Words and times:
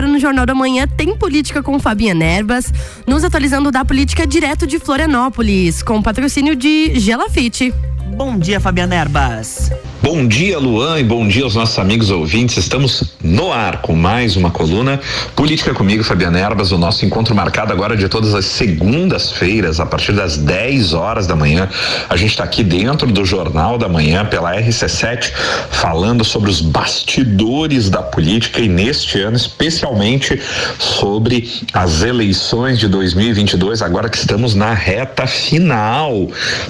agora 0.00 0.08
no 0.08 0.18
Jornal 0.18 0.46
da 0.46 0.54
Manhã 0.54 0.86
tem 0.86 1.14
política 1.14 1.62
com 1.62 1.78
Fabiana 1.78 2.24
Erbas, 2.24 2.72
nos 3.06 3.22
atualizando 3.22 3.70
da 3.70 3.84
política 3.84 4.26
direto 4.26 4.66
de 4.66 4.78
Florianópolis, 4.78 5.82
com 5.82 6.00
patrocínio 6.00 6.56
de 6.56 6.98
Gelafite. 6.98 7.74
Bom 8.16 8.38
dia, 8.38 8.58
Fabiana 8.58 8.94
Erbas. 8.94 9.70
Bom 10.02 10.26
dia, 10.26 10.58
Luan, 10.58 10.98
e 10.98 11.04
bom 11.04 11.28
dia 11.28 11.44
aos 11.44 11.54
nossos 11.54 11.78
amigos 11.78 12.10
ouvintes. 12.10 12.56
Estamos 12.56 13.12
no 13.22 13.52
ar 13.52 13.82
com 13.82 13.94
mais 13.94 14.34
uma 14.34 14.50
coluna 14.50 14.98
Política 15.36 15.74
comigo, 15.74 16.02
Fabiana 16.02 16.38
Erbas, 16.38 16.72
o 16.72 16.78
nosso 16.78 17.04
encontro 17.04 17.34
marcado 17.34 17.70
agora 17.70 17.94
de 17.94 18.08
todas 18.08 18.34
as 18.34 18.46
segundas-feiras, 18.46 19.78
a 19.78 19.84
partir 19.84 20.12
das 20.12 20.38
10 20.38 20.94
horas 20.94 21.26
da 21.26 21.36
manhã. 21.36 21.68
A 22.08 22.16
gente 22.16 22.30
está 22.30 22.44
aqui 22.44 22.64
dentro 22.64 23.10
do 23.10 23.26
Jornal 23.26 23.76
da 23.76 23.90
Manhã, 23.90 24.24
pela 24.24 24.54
RC7, 24.54 25.32
falando 25.70 26.24
sobre 26.24 26.50
os 26.50 26.62
bastidores 26.62 27.90
da 27.90 28.02
política 28.02 28.60
e 28.60 28.68
neste 28.68 29.20
ano, 29.20 29.36
especialmente 29.36 30.40
sobre 30.78 31.62
as 31.74 32.02
eleições 32.02 32.78
de 32.78 32.88
2022, 32.88 33.82
agora 33.82 34.08
que 34.08 34.16
estamos 34.16 34.54
na 34.54 34.72
reta 34.72 35.26
final 35.26 36.28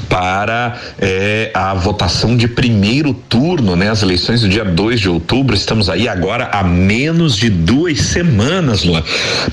para 0.09 0.81
eh, 0.99 1.51
a 1.55 1.75
votação 1.75 2.37
de 2.37 2.49
primeiro 2.49 3.20
turno, 3.29 3.77
né? 3.77 3.91
As 3.91 4.03
eleições 4.03 4.41
do 4.41 4.49
dia 4.49 4.65
2 4.65 5.01
de 5.01 5.09
outubro, 5.09 5.55
estamos 5.55 5.89
aí 5.89 6.09
agora 6.09 6.51
a 6.53 6.63
menos 6.63 7.37
de 7.37 7.51
duas 7.51 8.01
semanas, 8.01 8.85
Luan. 8.85 9.03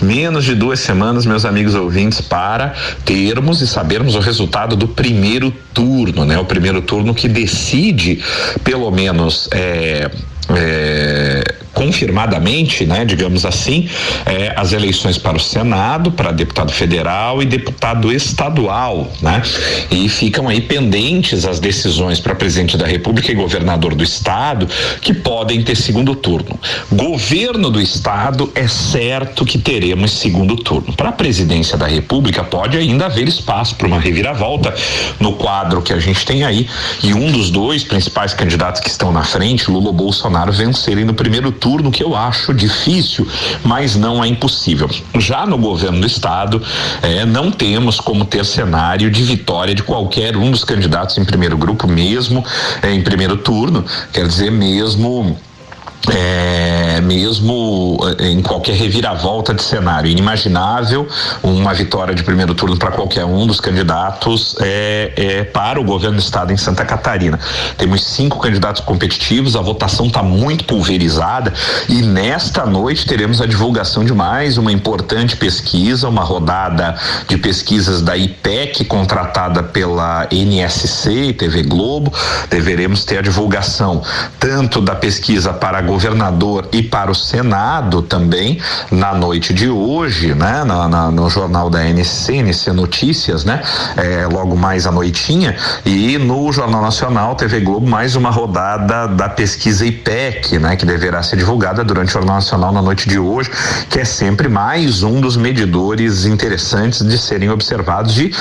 Menos 0.01 0.45
de 0.45 0.55
duas 0.55 0.79
semanas, 0.79 1.25
meus 1.25 1.45
amigos 1.45 1.75
ouvintes, 1.75 2.21
para 2.21 2.73
termos 3.05 3.61
e 3.61 3.67
sabermos 3.67 4.15
o 4.15 4.19
resultado 4.19 4.75
do 4.75 4.87
primeiro 4.87 5.51
turno, 5.73 6.25
né? 6.25 6.37
O 6.39 6.45
primeiro 6.45 6.81
turno 6.81 7.13
que 7.13 7.27
decide, 7.27 8.23
pelo 8.63 8.89
menos, 8.89 9.47
é, 9.51 10.09
é, 10.55 11.56
confirmadamente, 11.77 12.87
né, 12.87 13.05
digamos 13.05 13.45
assim, 13.45 13.87
é, 14.25 14.51
as 14.55 14.73
eleições 14.73 15.15
para 15.15 15.37
o 15.37 15.39
Senado, 15.39 16.11
para 16.11 16.31
deputado 16.31 16.71
federal 16.71 17.39
e 17.39 17.45
deputado 17.45 18.11
estadual, 18.11 19.11
né? 19.21 19.43
E 19.91 20.09
ficam 20.09 20.49
aí 20.49 20.59
pendentes 20.59 21.45
as 21.45 21.59
decisões 21.59 22.19
para 22.19 22.33
presidente 22.33 22.75
da 22.77 22.87
República 22.87 23.31
e 23.31 23.35
governador 23.35 23.93
do 23.93 24.03
estado 24.03 24.67
que 25.01 25.13
podem 25.13 25.61
ter 25.61 25.75
segundo 25.75 26.15
turno. 26.15 26.59
Governo 26.91 27.69
do 27.69 27.79
estado 27.79 28.51
é 28.55 28.67
certo 28.67 29.45
que 29.45 29.59
teremos 29.59 30.13
segundo 30.13 30.55
turno. 30.55 30.93
Para 30.93 31.09
a 31.09 31.11
presidência 31.11 31.77
da 31.77 31.85
República 31.85 32.43
pode 32.43 32.75
ainda 32.75 33.05
haver 33.05 33.27
espaço 33.27 33.75
para 33.75 33.85
uma 33.85 33.99
reviravolta 33.99 34.73
no 35.19 35.33
quadro 35.33 35.83
que 35.83 35.93
a 35.93 35.99
gente 35.99 36.25
tem 36.25 36.43
aí 36.43 36.67
e 37.03 37.13
um 37.13 37.31
dos 37.31 37.51
dois 37.51 37.83
principais 37.83 38.33
candidatos 38.33 38.81
que 38.81 38.89
estão 38.89 39.11
na 39.11 39.23
frente, 39.23 39.69
Lula 39.69 39.93
Bolsonaro, 39.93 40.51
vencerem 40.51 41.05
no 41.05 41.13
primeiro 41.13 41.51
turno 41.51 41.66
turno 41.67 41.91
que 41.91 42.01
eu 42.01 42.15
acho 42.15 42.53
difícil, 42.53 43.27
mas 43.61 43.97
não 43.97 44.23
é 44.23 44.27
impossível. 44.29 44.89
Já 45.17 45.45
no 45.45 45.57
governo 45.57 45.99
do 45.99 46.07
estado, 46.07 46.63
é, 47.01 47.25
não 47.25 47.51
temos 47.51 47.99
como 47.99 48.23
ter 48.23 48.45
cenário 48.45 49.11
de 49.11 49.21
vitória 49.21 49.75
de 49.75 49.83
qualquer 49.83 50.37
um 50.37 50.49
dos 50.49 50.63
candidatos 50.63 51.17
em 51.17 51.25
primeiro 51.25 51.57
grupo, 51.57 51.85
mesmo 51.85 52.41
é, 52.81 52.93
em 52.93 53.01
primeiro 53.01 53.35
turno, 53.35 53.83
quer 54.13 54.25
dizer, 54.25 54.49
mesmo 54.49 55.37
é, 56.09 57.01
mesmo 57.01 57.97
é, 58.19 58.29
em 58.29 58.41
qualquer 58.41 58.75
reviravolta 58.75 59.53
de 59.53 59.63
cenário 59.63 60.09
inimaginável 60.09 61.07
uma 61.43 61.73
vitória 61.73 62.13
de 62.13 62.23
primeiro 62.23 62.53
turno 62.53 62.77
para 62.77 62.91
qualquer 62.91 63.25
um 63.25 63.45
dos 63.45 63.59
candidatos 63.59 64.55
é, 64.61 65.11
é, 65.15 65.43
para 65.43 65.79
o 65.79 65.83
governo 65.83 66.17
do 66.17 66.21
estado 66.21 66.53
em 66.53 66.57
Santa 66.57 66.85
Catarina. 66.85 67.39
Temos 67.77 68.05
cinco 68.05 68.39
candidatos 68.39 68.81
competitivos 68.81 69.55
a 69.55 69.61
votação 69.61 70.07
está 70.07 70.23
muito 70.23 70.63
pulverizada 70.65 71.53
e 71.89 72.01
nesta 72.01 72.65
noite 72.65 73.05
teremos 73.05 73.41
a 73.41 73.45
divulgação 73.45 74.03
de 74.03 74.13
mais 74.13 74.57
uma 74.57 74.71
importante 74.71 75.35
pesquisa 75.35 76.07
uma 76.07 76.23
rodada 76.23 76.95
de 77.27 77.37
pesquisas 77.37 78.01
da 78.01 78.15
IPEC 78.15 78.85
contratada 78.85 79.63
pela 79.63 80.27
NSC 80.31 81.11
e 81.11 81.33
TV 81.33 81.63
Globo. 81.63 82.11
Deveremos 82.49 83.03
ter 83.03 83.19
a 83.19 83.21
divulgação 83.21 84.01
tanto 84.39 84.81
da 84.81 84.95
pesquisa 84.95 85.53
para 85.53 85.81
governador 85.87 86.67
e 86.71 86.83
para 86.83 87.09
o 87.09 87.15
Senado 87.15 88.01
também 88.01 88.59
na 88.91 89.13
noite 89.13 89.53
de 89.53 89.69
hoje, 89.69 90.35
né? 90.35 90.63
Na, 90.63 90.87
na, 90.87 91.11
no 91.11 91.29
jornal 91.29 91.69
da 91.69 91.83
NC, 91.83 92.33
NC 92.43 92.71
Notícias, 92.73 93.43
né? 93.43 93.61
É, 93.95 94.27
logo 94.27 94.55
mais 94.55 94.85
à 94.85 94.91
noitinha 94.91 95.55
e 95.85 96.17
no 96.17 96.51
Jornal 96.51 96.81
Nacional, 96.81 97.35
TV 97.35 97.61
Globo, 97.61 97.87
mais 97.87 98.15
uma 98.15 98.29
rodada 98.29 99.07
da 99.07 99.29
pesquisa 99.29 99.85
IPEC, 99.85 100.59
né? 100.59 100.75
Que 100.75 100.85
deverá 100.85 101.23
ser 101.23 101.37
divulgada 101.37 101.83
durante 101.83 102.09
o 102.09 102.13
Jornal 102.13 102.35
Nacional 102.35 102.71
na 102.71 102.81
noite 102.81 103.09
de 103.09 103.17
hoje, 103.17 103.49
que 103.89 103.99
é 103.99 104.05
sempre 104.05 104.47
mais 104.47 105.01
um 105.03 105.21
dos 105.21 105.37
medidores 105.37 106.25
interessantes 106.25 107.05
de 107.05 107.17
serem 107.17 107.49
observados 107.49 108.13
de 108.13 108.31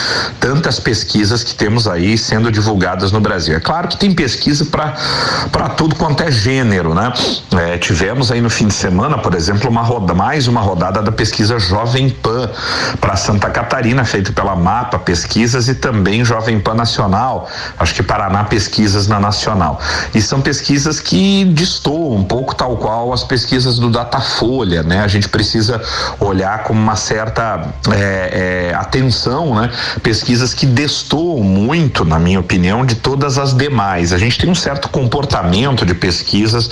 tantas 0.41 0.81
pesquisas 0.81 1.45
que 1.45 1.55
temos 1.55 1.87
aí 1.87 2.19
sendo 2.19 2.51
divulgadas 2.51 3.13
no 3.13 3.21
Brasil. 3.21 3.57
É 3.57 3.61
claro 3.61 3.89
que 3.89 3.97
tem 3.97 4.13
pesquisa 4.13 4.65
para 4.65 4.95
para 5.53 5.69
tudo 5.71 5.95
quanto 5.95 6.23
é 6.23 6.31
gênero, 6.31 6.95
né? 6.95 7.13
É, 7.53 7.79
tivemos 7.79 8.31
aí 8.31 8.41
no 8.41 8.51
fim 8.51 8.69
de 8.69 8.75
semana, 8.75 9.19
por 9.19 9.35
exemplo, 9.35 9.71
uma 9.71 9.83
roda, 9.83 10.15
mais 10.15 10.47
uma 10.47 10.61
rodada 10.61 11.03
da 11.03 11.13
pesquisa 11.13 11.59
Jovem 11.59 12.11
Pan 12.11 12.51
para 13.01 13.17
Santa 13.17 13.49
Catarina, 13.51 14.05
feita 14.05 14.33
pela 14.33 14.55
Mapa 14.55 14.99
Pesquisas 14.99 15.69
e 15.69 15.75
também 15.75 16.25
Jovem 16.25 16.61
Pan 16.61 16.75
Nacional, 16.75 17.49
acho 17.79 17.95
que 17.95 18.03
Paraná 18.03 18.45
Pesquisas 18.45 19.07
na 19.07 19.21
Nacional. 19.21 19.81
E 20.15 20.21
são 20.21 20.41
pesquisas 20.41 21.01
que 21.01 21.45
destoam 21.45 22.17
um 22.17 22.25
pouco 22.25 22.55
tal 22.55 22.77
qual 22.77 23.13
as 23.13 23.25
pesquisas 23.25 23.79
do 23.79 23.91
Datafolha, 23.91 24.83
né? 24.83 25.01
A 25.01 25.09
gente 25.09 25.29
precisa 25.29 25.81
olhar 26.21 26.65
com 26.65 26.73
uma 26.73 26.97
certa 26.97 27.73
é, 27.91 28.71
é, 28.71 28.75
atenção, 28.75 29.55
né? 29.55 29.71
Pesquisas 30.03 30.55
que 30.55 30.67
destoam 30.67 31.43
muito, 31.43 32.05
na 32.05 32.19
minha 32.19 32.41
opinião, 32.41 32.85
de 32.85 32.95
todas 32.95 33.39
as 33.39 33.55
demais. 33.55 34.13
A 34.13 34.19
gente 34.19 34.39
tem 34.39 34.51
um 34.51 34.55
certo 34.55 34.89
comportamento 34.89 35.85
de 35.85 35.95
pesquisas 35.95 36.71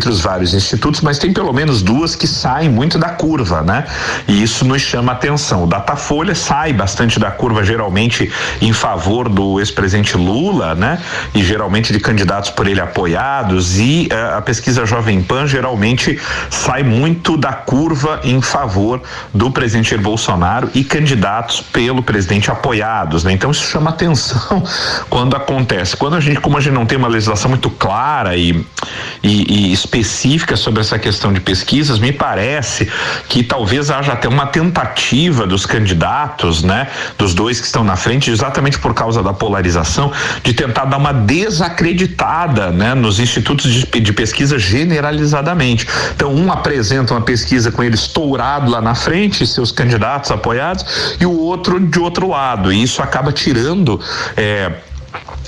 dentre 0.00 0.08
os 0.08 0.20
vários 0.22 0.54
institutos, 0.54 1.02
mas 1.02 1.18
tem 1.18 1.30
pelo 1.30 1.52
menos 1.52 1.82
duas 1.82 2.16
que 2.16 2.26
saem 2.26 2.70
muito 2.70 2.98
da 2.98 3.10
curva, 3.10 3.60
né? 3.60 3.84
E 4.26 4.42
isso 4.42 4.64
nos 4.64 4.80
chama 4.80 5.12
atenção. 5.12 5.64
O 5.64 5.66
Datafolha 5.66 6.34
sai 6.34 6.72
bastante 6.72 7.20
da 7.20 7.30
curva, 7.30 7.62
geralmente 7.62 8.32
em 8.62 8.72
favor 8.72 9.28
do 9.28 9.60
ex-presidente 9.60 10.16
Lula, 10.16 10.74
né? 10.74 10.98
E 11.34 11.44
geralmente 11.44 11.92
de 11.92 12.00
candidatos 12.00 12.48
por 12.48 12.66
ele 12.66 12.80
apoiados, 12.80 13.78
e 13.78 14.08
uh, 14.10 14.38
a 14.38 14.42
pesquisa 14.42 14.86
Jovem 14.86 15.22
Pan 15.22 15.46
geralmente 15.46 16.18
sai 16.48 16.82
muito 16.82 17.36
da 17.36 17.52
curva 17.52 18.20
em 18.24 18.40
favor 18.40 19.02
do 19.34 19.50
presidente 19.50 19.94
Bolsonaro 19.98 20.70
e 20.74 20.82
candidatos 20.82 21.60
pelo 21.60 22.02
presidente 22.02 22.50
apoiados, 22.50 23.22
né? 23.22 23.32
Então 23.32 23.50
isso 23.50 23.64
chama 23.64 23.90
atenção 23.90 24.62
quando 25.10 25.36
acontece. 25.36 25.94
Quando 25.94 26.16
a 26.16 26.20
gente, 26.20 26.40
como 26.40 26.56
a 26.56 26.60
gente 26.60 26.72
não 26.72 26.86
tem 26.86 26.96
uma 26.96 27.08
legislação 27.08 27.50
muito 27.50 27.68
clara 27.68 28.34
e, 28.34 28.64
e, 29.22 29.72
e 29.72 29.72
específica 29.90 30.56
sobre 30.56 30.80
essa 30.80 30.98
questão 30.98 31.32
de 31.32 31.40
pesquisas, 31.40 31.98
me 31.98 32.12
parece 32.12 32.88
que 33.28 33.42
talvez 33.42 33.90
haja 33.90 34.12
até 34.12 34.28
uma 34.28 34.46
tentativa 34.46 35.46
dos 35.46 35.66
candidatos, 35.66 36.62
né, 36.62 36.86
dos 37.18 37.34
dois 37.34 37.60
que 37.60 37.66
estão 37.66 37.82
na 37.82 37.96
frente, 37.96 38.30
exatamente 38.30 38.78
por 38.78 38.94
causa 38.94 39.20
da 39.20 39.32
polarização, 39.32 40.12
de 40.44 40.54
tentar 40.54 40.84
dar 40.84 40.96
uma 40.96 41.12
desacreditada, 41.12 42.70
né, 42.70 42.94
nos 42.94 43.18
institutos 43.18 43.72
de, 43.72 44.00
de 44.00 44.12
pesquisa 44.12 44.58
generalizadamente. 44.58 45.86
Então, 46.14 46.32
um 46.32 46.52
apresenta 46.52 47.12
uma 47.12 47.22
pesquisa 47.22 47.72
com 47.72 47.82
ele 47.82 47.96
estourado 47.96 48.70
lá 48.70 48.80
na 48.80 48.94
frente, 48.94 49.44
seus 49.44 49.72
candidatos 49.72 50.30
apoiados, 50.30 51.16
e 51.20 51.26
o 51.26 51.36
outro 51.36 51.80
de 51.80 51.98
outro 51.98 52.28
lado. 52.28 52.72
E 52.72 52.80
isso 52.80 53.02
acaba 53.02 53.32
tirando 53.32 54.00
é, 54.36 54.72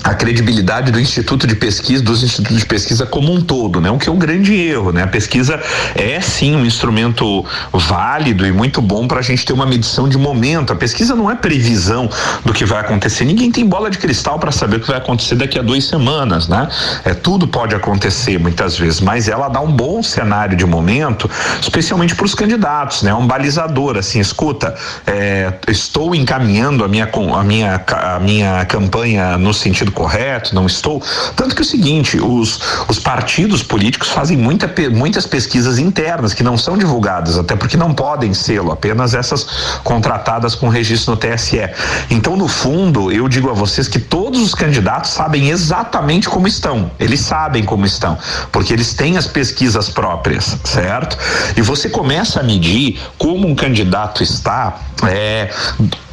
a 0.03 0.13
credibilidade 0.13 0.91
do 0.91 0.99
Instituto 0.99 1.47
de 1.47 1.55
Pesquisa, 1.55 2.03
dos 2.03 2.23
institutos 2.23 2.59
de 2.59 2.65
pesquisa 2.65 3.05
como 3.05 3.31
um 3.31 3.39
todo, 3.39 3.79
né? 3.79 3.89
O 3.89 3.97
que 3.97 4.09
é 4.09 4.11
um 4.11 4.17
grande 4.17 4.53
erro, 4.53 4.91
né? 4.91 5.03
A 5.03 5.07
pesquisa 5.07 5.59
é 5.95 6.19
sim 6.19 6.55
um 6.55 6.65
instrumento 6.65 7.45
válido 7.71 8.45
e 8.45 8.51
muito 8.51 8.81
bom 8.81 9.07
para 9.07 9.19
a 9.19 9.21
gente 9.21 9.45
ter 9.45 9.53
uma 9.53 9.65
medição 9.65 10.09
de 10.09 10.17
momento. 10.17 10.73
A 10.73 10.75
pesquisa 10.75 11.15
não 11.15 11.31
é 11.31 11.35
previsão 11.35 12.09
do 12.43 12.51
que 12.51 12.65
vai 12.65 12.81
acontecer. 12.81 13.23
Ninguém 13.23 13.49
tem 13.49 13.65
bola 13.65 13.89
de 13.89 13.97
cristal 13.97 14.37
para 14.37 14.51
saber 14.51 14.77
o 14.77 14.79
que 14.81 14.87
vai 14.87 14.97
acontecer 14.97 15.35
daqui 15.35 15.57
a 15.57 15.61
duas 15.61 15.85
semanas, 15.85 16.49
né? 16.49 16.67
É 17.05 17.13
tudo 17.13 17.47
pode 17.47 17.73
acontecer 17.73 18.37
muitas 18.37 18.77
vezes, 18.77 18.99
mas 18.99 19.29
ela 19.29 19.47
dá 19.47 19.61
um 19.61 19.71
bom 19.71 20.03
cenário 20.03 20.57
de 20.57 20.65
momento, 20.65 21.29
especialmente 21.61 22.13
para 22.13 22.25
os 22.25 22.35
candidatos, 22.35 23.03
né? 23.03 23.13
Um 23.13 23.25
balizador, 23.25 23.97
assim, 23.97 24.19
escuta, 24.19 24.75
é, 25.07 25.53
estou 25.69 26.13
encaminhando 26.13 26.83
a 26.83 26.89
minha 26.89 27.09
a 27.13 27.43
minha 27.43 27.85
a 27.87 28.19
minha 28.19 28.65
campanha 28.65 29.37
no 29.37 29.52
sentido 29.53 29.91
correto, 29.91 30.55
não 30.55 30.65
estou. 30.65 31.01
Tanto 31.35 31.55
que 31.55 31.61
é 31.61 31.65
o 31.65 31.67
seguinte, 31.67 32.19
os, 32.19 32.59
os 32.87 32.99
partidos 32.99 33.61
políticos 33.63 34.09
fazem 34.09 34.37
muita, 34.37 34.73
muitas 34.91 35.25
pesquisas 35.25 35.77
internas 35.77 36.33
que 36.33 36.43
não 36.43 36.57
são 36.57 36.77
divulgadas, 36.77 37.37
até 37.37 37.55
porque 37.55 37.77
não 37.77 37.93
podem 37.93 38.33
sê-lo, 38.33 38.71
apenas 38.71 39.13
essas 39.13 39.45
contratadas 39.83 40.55
com 40.55 40.69
registro 40.69 41.11
no 41.11 41.17
TSE. 41.17 41.69
Então, 42.09 42.35
no 42.35 42.47
fundo, 42.47 43.11
eu 43.11 43.27
digo 43.27 43.49
a 43.49 43.53
vocês 43.53 43.87
que 43.87 43.99
todo 43.99 44.22
todos 44.33 44.47
os 44.47 44.55
candidatos 44.55 45.11
sabem 45.11 45.51
exatamente 45.51 46.27
como 46.27 46.47
estão. 46.47 46.89
Eles 46.99 47.19
sabem 47.19 47.63
como 47.63 47.85
estão, 47.85 48.17
porque 48.51 48.73
eles 48.73 48.91
têm 48.95 49.15
as 49.15 49.27
pesquisas 49.27 49.89
próprias, 49.89 50.57
certo? 50.63 51.15
E 51.55 51.61
você 51.61 51.87
começa 51.87 52.39
a 52.39 52.43
medir 52.43 52.99
como 53.19 53.47
um 53.47 53.53
candidato 53.53 54.23
está 54.23 54.79
é, 55.07 55.49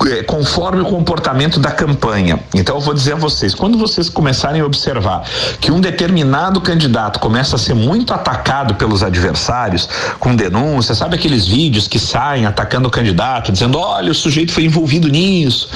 é, 0.07 0.23
conforme 0.25 0.83
o 0.83 0.85
comportamento 0.85 1.61
da 1.61 1.71
campanha. 1.71 2.41
Então 2.55 2.77
eu 2.77 2.81
vou 2.81 2.95
dizer 2.95 3.13
a 3.13 3.17
vocês, 3.17 3.55
quando 3.55 3.79
vocês 3.79 4.09
começarem 4.09 4.61
a 4.61 4.65
observar 4.65 5.23
que 5.61 5.71
um 5.71 5.81
determinado 5.81 6.61
candidato 6.61 7.21
começa 7.21 7.57
a 7.57 7.59
ser 7.59 7.75
muito 7.75 8.13
atacado 8.13 8.75
pelos 8.75 9.03
adversários 9.03 9.89
com 10.19 10.35
denúncias, 10.35 10.99
sabe 10.99 11.17
aqueles 11.17 11.47
vídeos 11.47 11.87
que 11.87 11.99
saem 11.99 12.47
atacando 12.47 12.89
o 12.89 12.91
candidato, 12.91 13.53
dizendo, 13.53 13.79
olha, 13.79 14.11
o 14.11 14.15
sujeito 14.15 14.53
foi 14.53 14.65
envolvido 14.65 15.09
nisso, 15.09 15.69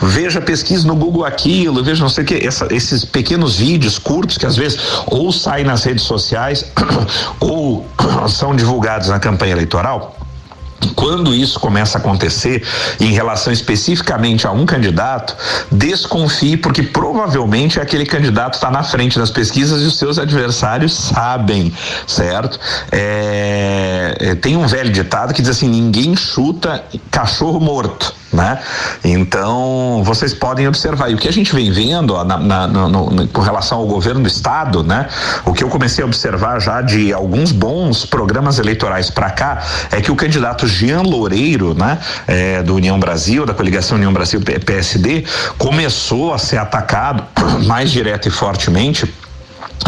veja 0.00 0.40
pesquisa 0.40 0.86
no 0.86 0.94
Google 0.94 1.24
aquilo, 1.24 1.82
veja 1.90 2.02
não 2.02 2.08
sei 2.08 2.24
o 2.24 2.26
que, 2.26 2.46
essa, 2.46 2.68
esses 2.70 3.04
pequenos 3.04 3.56
vídeos 3.56 3.98
curtos 3.98 4.38
que 4.38 4.46
às 4.46 4.56
vezes 4.56 4.78
ou 5.06 5.32
saem 5.32 5.64
nas 5.64 5.84
redes 5.84 6.04
sociais 6.04 6.64
ou 7.40 7.86
são 8.28 8.54
divulgados 8.54 9.08
na 9.08 9.18
campanha 9.18 9.52
eleitoral 9.52 10.16
quando 10.96 11.34
isso 11.34 11.60
começa 11.60 11.98
a 11.98 12.00
acontecer 12.00 12.62
em 12.98 13.12
relação 13.12 13.52
especificamente 13.52 14.46
a 14.46 14.50
um 14.50 14.64
candidato, 14.64 15.36
desconfie, 15.70 16.56
porque 16.56 16.82
provavelmente 16.82 17.78
aquele 17.78 18.06
candidato 18.06 18.54
está 18.54 18.70
na 18.70 18.82
frente 18.82 19.18
das 19.18 19.30
pesquisas 19.30 19.82
e 19.82 19.84
os 19.84 19.98
seus 19.98 20.18
adversários 20.18 20.94
sabem, 20.94 21.72
certo? 22.06 22.58
É, 22.90 24.16
é, 24.20 24.34
tem 24.34 24.56
um 24.56 24.66
velho 24.66 24.90
ditado 24.90 25.34
que 25.34 25.42
diz 25.42 25.50
assim: 25.50 25.68
ninguém 25.68 26.16
chuta 26.16 26.82
cachorro 27.10 27.60
morto 27.60 28.19
né? 28.32 28.58
Então 29.04 30.02
vocês 30.04 30.32
podem 30.32 30.68
observar 30.68 31.10
e 31.10 31.14
o 31.14 31.18
que 31.18 31.28
a 31.28 31.32
gente 31.32 31.54
vem 31.54 31.70
vendo 31.70 32.14
ó, 32.14 32.24
na, 32.24 32.38
na, 32.38 32.66
no, 32.66 32.88
no, 32.88 33.28
com 33.28 33.40
relação 33.40 33.78
ao 33.78 33.86
governo 33.86 34.22
do 34.22 34.28
estado, 34.28 34.82
né? 34.82 35.08
O 35.44 35.52
que 35.52 35.64
eu 35.64 35.68
comecei 35.68 36.02
a 36.02 36.06
observar 36.06 36.60
já 36.60 36.80
de 36.80 37.12
alguns 37.12 37.52
bons 37.52 38.06
programas 38.06 38.58
eleitorais 38.58 39.10
para 39.10 39.30
cá 39.30 39.62
é 39.90 40.00
que 40.00 40.10
o 40.10 40.16
candidato 40.16 40.66
Jean 40.66 41.02
Loureiro, 41.02 41.74
né? 41.74 41.98
É, 42.26 42.62
do 42.62 42.76
União 42.76 42.98
Brasil, 42.98 43.44
da 43.44 43.54
coligação 43.54 43.96
União 43.96 44.12
Brasil 44.12 44.40
PSD, 44.40 45.24
começou 45.58 46.32
a 46.32 46.38
ser 46.38 46.58
atacado 46.58 47.24
mais 47.66 47.90
direto 47.90 48.28
e 48.28 48.30
fortemente 48.30 49.12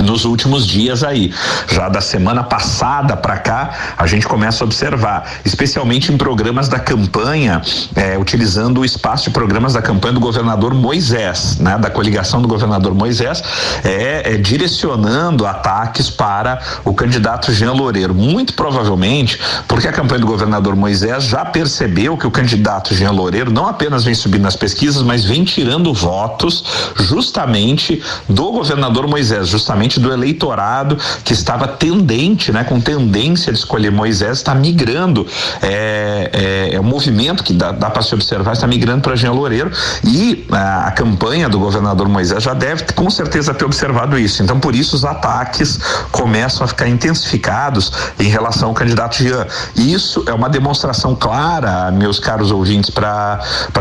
nos 0.01 0.25
últimos 0.25 0.67
dias 0.67 1.03
aí. 1.03 1.33
Já 1.71 1.89
da 1.89 2.01
semana 2.01 2.43
passada 2.43 3.17
para 3.17 3.37
cá, 3.37 3.95
a 3.97 4.07
gente 4.07 4.27
começa 4.27 4.65
a 4.65 4.67
observar, 4.67 5.41
especialmente 5.45 6.13
em 6.13 6.17
programas 6.17 6.69
da 6.69 6.79
campanha, 6.79 7.61
é, 7.95 8.17
utilizando 8.17 8.81
o 8.81 8.85
espaço 8.85 9.25
de 9.25 9.31
programas 9.31 9.75
da 9.75 9.83
campanha 9.83 10.15
do 10.15 10.21
governador 10.21 10.73
Moisés, 10.73 11.59
né, 11.59 11.77
da 11.79 11.91
coligação 11.91 12.41
do 12.41 12.49
governador 12.49 12.95
Moisés, 12.95 13.43
é, 13.85 14.35
é 14.35 14.37
direcionando 14.37 15.47
ataques 15.47 16.09
para 16.09 16.61
o 16.85 16.95
candidato 16.95 17.53
Jean 17.53 17.73
Loureiro. 17.73 18.15
Muito 18.15 18.55
provavelmente 18.55 19.39
porque 19.69 19.89
a 19.89 19.93
campanha 19.93 20.21
do 20.21 20.27
governador 20.27 20.77
Moisés 20.77 21.25
já 21.25 21.45
percebeu 21.45 22.17
que 22.17 22.27
o 22.27 22.31
candidato 22.31 22.95
Jean 22.95 23.11
Loureiro 23.11 23.51
não 23.51 23.67
apenas 23.67 24.05
vem 24.05 24.15
subindo 24.15 24.43
nas 24.43 24.57
pesquisas, 24.57 25.03
mas 25.03 25.25
vem 25.25 25.45
tirando 25.45 25.93
votos 25.93 26.65
justamente 26.97 28.03
do 28.29 28.53
governador 28.53 29.07
Moisés, 29.07 29.49
justamente 29.49 29.82
do 30.01 30.13
eleitorado 30.13 30.97
que 31.25 31.33
estava 31.33 31.67
tendente, 31.69 32.53
né, 32.53 32.65
com 32.65 32.81
tendência 32.81 33.53
de 33.53 33.59
escolher 33.59 33.91
Moisés, 33.91 34.39
está 34.39 34.55
migrando. 34.55 35.27
É, 35.61 36.31
é, 36.33 36.75
é, 36.75 36.81
um 36.81 36.85
movimento 36.85 37.43
que 37.43 37.53
dá, 37.53 37.73
dá 37.73 37.91
para 37.91 38.03
se 38.03 38.15
observar, 38.15 38.53
está 38.53 38.67
migrando 38.67 39.03
para 39.03 39.17
Jean 39.17 39.33
Loureiro 39.33 39.71
e 40.05 40.47
a, 40.51 40.89
a, 40.89 40.91
campanha 40.91 41.49
do 41.49 41.59
governador 41.59 42.09
Moisés 42.09 42.43
já 42.43 42.55
deve 42.55 42.85
com 42.95 43.11
certeza 43.11 43.53
ter 43.55 43.65
observado 43.65 44.19
isso. 44.19 44.43
Então, 44.43 44.59
por 44.59 44.75
isso, 44.75 44.97
os 44.97 45.05
ataques 45.05 45.79
começam 46.11 46.65
a 46.65 46.69
ficar 46.69 46.89
intensificados 46.89 47.93
em 48.19 48.29
relação 48.29 48.69
ao 48.69 48.75
candidato 48.75 49.17
Jean. 49.17 49.47
Isso 49.77 50.25
é 50.27 50.33
uma 50.33 50.49
demonstração 50.49 51.15
clara, 51.15 51.91
meus 51.91 52.19
caros 52.19 52.51
ouvintes, 52.51 52.91
para 52.91 53.39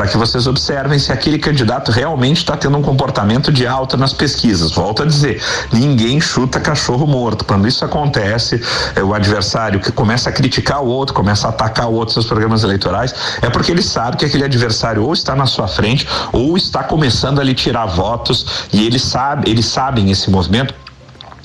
que 0.10 0.18
vocês 0.18 0.48
observem 0.48 0.98
se 1.00 1.12
aquele 1.12 1.38
candidato 1.38 1.92
realmente 1.92 2.38
está 2.38 2.58
tendo 2.58 2.78
um 2.78 2.82
comportamento 2.82 3.52
de 3.52 3.68
alta 3.68 3.98
nas 3.98 4.14
pesquisas. 4.14 4.72
Volto 4.72 5.04
a 5.04 5.06
dizer, 5.06 5.42
ninguém 5.72 5.91
ninguém 5.92 6.22
chuta 6.22 6.60
cachorro 6.60 7.06
morto. 7.06 7.44
Quando 7.44 7.68
isso 7.68 7.84
acontece, 7.84 8.62
é 8.96 9.04
o 9.04 9.14
adversário 9.14 9.80
que 9.80 9.92
começa 9.92 10.30
a 10.30 10.32
criticar 10.32 10.82
o 10.82 10.88
outro, 10.88 11.14
começa 11.14 11.48
a 11.48 11.50
atacar 11.50 11.88
o 11.88 11.94
outro 11.94 12.16
nos 12.16 12.26
programas 12.26 12.64
eleitorais, 12.64 13.14
é 13.42 13.50
porque 13.50 13.72
ele 13.72 13.82
sabe 13.82 14.18
que 14.18 14.26
aquele 14.26 14.46
adversário 14.46 15.04
ou 15.04 15.14
está 15.14 15.36
na 15.36 15.46
sua 15.46 15.68
frente 15.68 16.08
ou 16.32 16.56
está 16.56 16.84
começando 16.84 17.40
a 17.40 17.44
lhe 17.44 17.54
tirar 17.54 17.86
votos 17.86 18.68
e 18.72 18.86
ele 18.86 19.00
sabe, 19.00 19.50
eles 19.50 19.66
sabem 19.66 20.10
esse 20.10 20.30
movimento 20.30 20.74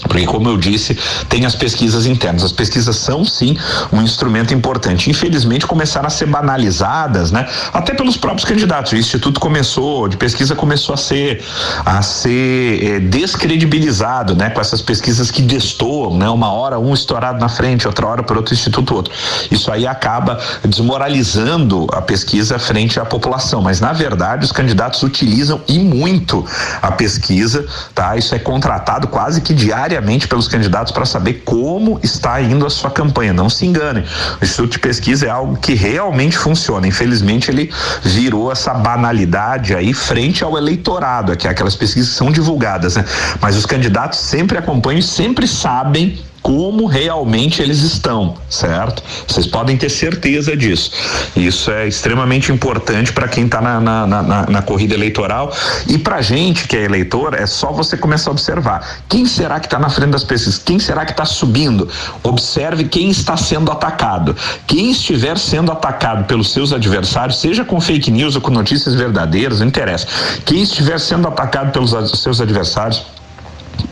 porque, 0.02 0.26
como 0.26 0.48
eu 0.48 0.56
disse, 0.56 0.96
tem 1.28 1.46
as 1.46 1.54
pesquisas 1.54 2.06
internas. 2.06 2.44
As 2.44 2.52
pesquisas 2.52 2.96
são, 2.96 3.25
sim, 3.25 3.56
um 3.93 4.02
instrumento 4.02 4.52
importante. 4.52 5.10
Infelizmente, 5.10 5.66
começaram 5.66 6.06
a 6.06 6.10
ser 6.10 6.26
banalizadas, 6.26 7.31
né? 7.31 7.46
Até 7.72 7.94
pelos 7.94 8.16
próprios 8.16 8.44
candidatos. 8.44 8.93
O 8.93 8.96
Instituto 8.96 9.40
começou, 9.40 10.08
de 10.08 10.16
pesquisa 10.16 10.54
começou 10.54 10.94
a 10.94 10.98
ser, 10.98 11.43
a 11.84 12.02
ser 12.02 12.84
é, 12.84 13.00
descredibilizado, 13.00 14.37
né? 14.37 14.50
Com 14.50 14.60
essas 14.60 14.82
pesquisas 14.82 15.31
que 15.31 15.40
destoam, 15.40 16.16
né? 16.16 16.28
Uma 16.28 16.52
hora 16.52 16.78
um 16.78 16.93
estourado 16.93 17.40
na 17.40 17.48
frente, 17.48 17.87
outra 17.87 18.06
hora 18.06 18.22
por 18.22 18.37
outro 18.37 18.54
instituto 18.54 18.94
outro. 18.94 19.12
Isso 19.50 19.72
aí 19.72 19.87
acaba 19.87 20.38
desmoralizando 20.62 21.87
a 21.93 22.02
pesquisa 22.02 22.58
frente 22.58 23.00
à 23.00 23.04
população. 23.04 23.62
Mas, 23.62 23.81
na 23.81 23.93
verdade, 23.93 24.44
os 24.44 24.52
candidatos 24.52 25.02
utilizam 25.02 25.60
e 25.66 25.78
muito 25.78 26.44
a 26.82 26.93
pesquisa, 26.93 27.64
tá? 27.94 28.16
Isso 28.16 28.34
é 28.34 28.38
contratado 28.38 29.08
quase 29.08 29.40
que 29.40 29.54
diariamente 29.54 29.86
diariamente 29.87 30.27
pelos 30.27 30.49
candidatos 30.49 30.93
para 30.93 31.06
saber 31.06 31.43
como 31.44 32.00
está 32.03 32.41
indo 32.41 32.67
a 32.67 32.71
sua 32.71 32.91
campanha. 32.91 33.33
Não 33.33 33.49
se 33.49 33.65
engane. 33.67 34.05
O 34.41 34.44
Instituto 34.44 34.73
de 34.73 34.79
Pesquisa 34.81 35.27
é 35.27 35.31
algo 35.31 35.56
que 35.56 35.75
realmente 35.75 36.37
funciona. 36.37 36.87
Infelizmente, 36.87 37.50
ele 37.50 37.73
virou 38.03 38.50
essa 38.50 38.75
banalidade 38.75 39.75
aí 39.75 39.94
frente 39.94 40.43
ao 40.43 40.59
eleitorado, 40.59 41.37
que 41.37 41.47
é 41.47 41.50
aquelas 41.50 41.77
pesquisas 41.77 42.11
que 42.11 42.17
são 42.17 42.31
divulgadas, 42.31 42.97
né? 42.97 43.05
Mas 43.41 43.56
os 43.56 43.65
candidatos 43.65 44.19
sempre 44.19 44.59
acompanham 44.59 44.99
e 44.99 45.03
sempre 45.03 45.47
sabem 45.47 46.19
como 46.46 46.87
realmente 46.87 47.60
eles 47.60 47.82
estão, 47.82 48.37
certo? 48.48 49.02
Vocês 49.26 49.48
podem 49.48 49.76
ter 49.76 49.88
certeza 49.88 50.56
disso. 50.56 50.93
Isso 51.34 51.72
é 51.72 51.88
extremamente 51.88 52.52
importante 52.52 53.12
para 53.12 53.26
quem 53.26 53.46
está 53.46 53.60
na, 53.60 53.81
na, 53.81 54.06
na, 54.06 54.46
na, 54.46 54.62
corrida 54.62 54.94
eleitoral 54.94 55.52
e 55.88 55.98
para 55.98 56.22
gente 56.22 56.69
que 56.69 56.76
é 56.76 56.84
eleitor 56.84 57.34
é 57.34 57.48
só 57.48 57.72
você 57.72 57.96
começar 57.96 58.31
a 58.31 58.32
observar 58.32 59.02
quem 59.08 59.26
será 59.26 59.58
que 59.58 59.66
está 59.66 59.76
na 59.76 59.90
frente 59.90 60.10
das 60.10 60.22
pesquisas, 60.22 60.62
quem 60.62 60.78
será 60.78 61.04
que 61.04 61.10
está 61.10 61.25
subindo. 61.25 61.88
Observe 62.22 62.84
quem 62.84 63.10
está 63.10 63.37
sendo 63.37 63.72
atacado. 63.72 64.37
Quem 64.69 64.93
estiver 64.93 65.37
sendo 65.38 65.72
atacado 65.72 66.26
pelos 66.26 66.52
seus 66.52 66.72
adversários, 66.72 67.41
seja 67.41 67.65
com 67.65 67.81
fake 67.81 68.12
news 68.12 68.36
ou 68.36 68.41
com 68.41 68.53
notícias 68.53 68.94
verdadeiras, 68.94 69.58
não 69.58 69.67
interessa. 69.67 70.06
Quem 70.44 70.62
estiver 70.62 71.00
sendo 71.00 71.26
atacado 71.26 71.72
pelos 71.72 71.91
seus 72.20 72.41
adversários 72.41 73.05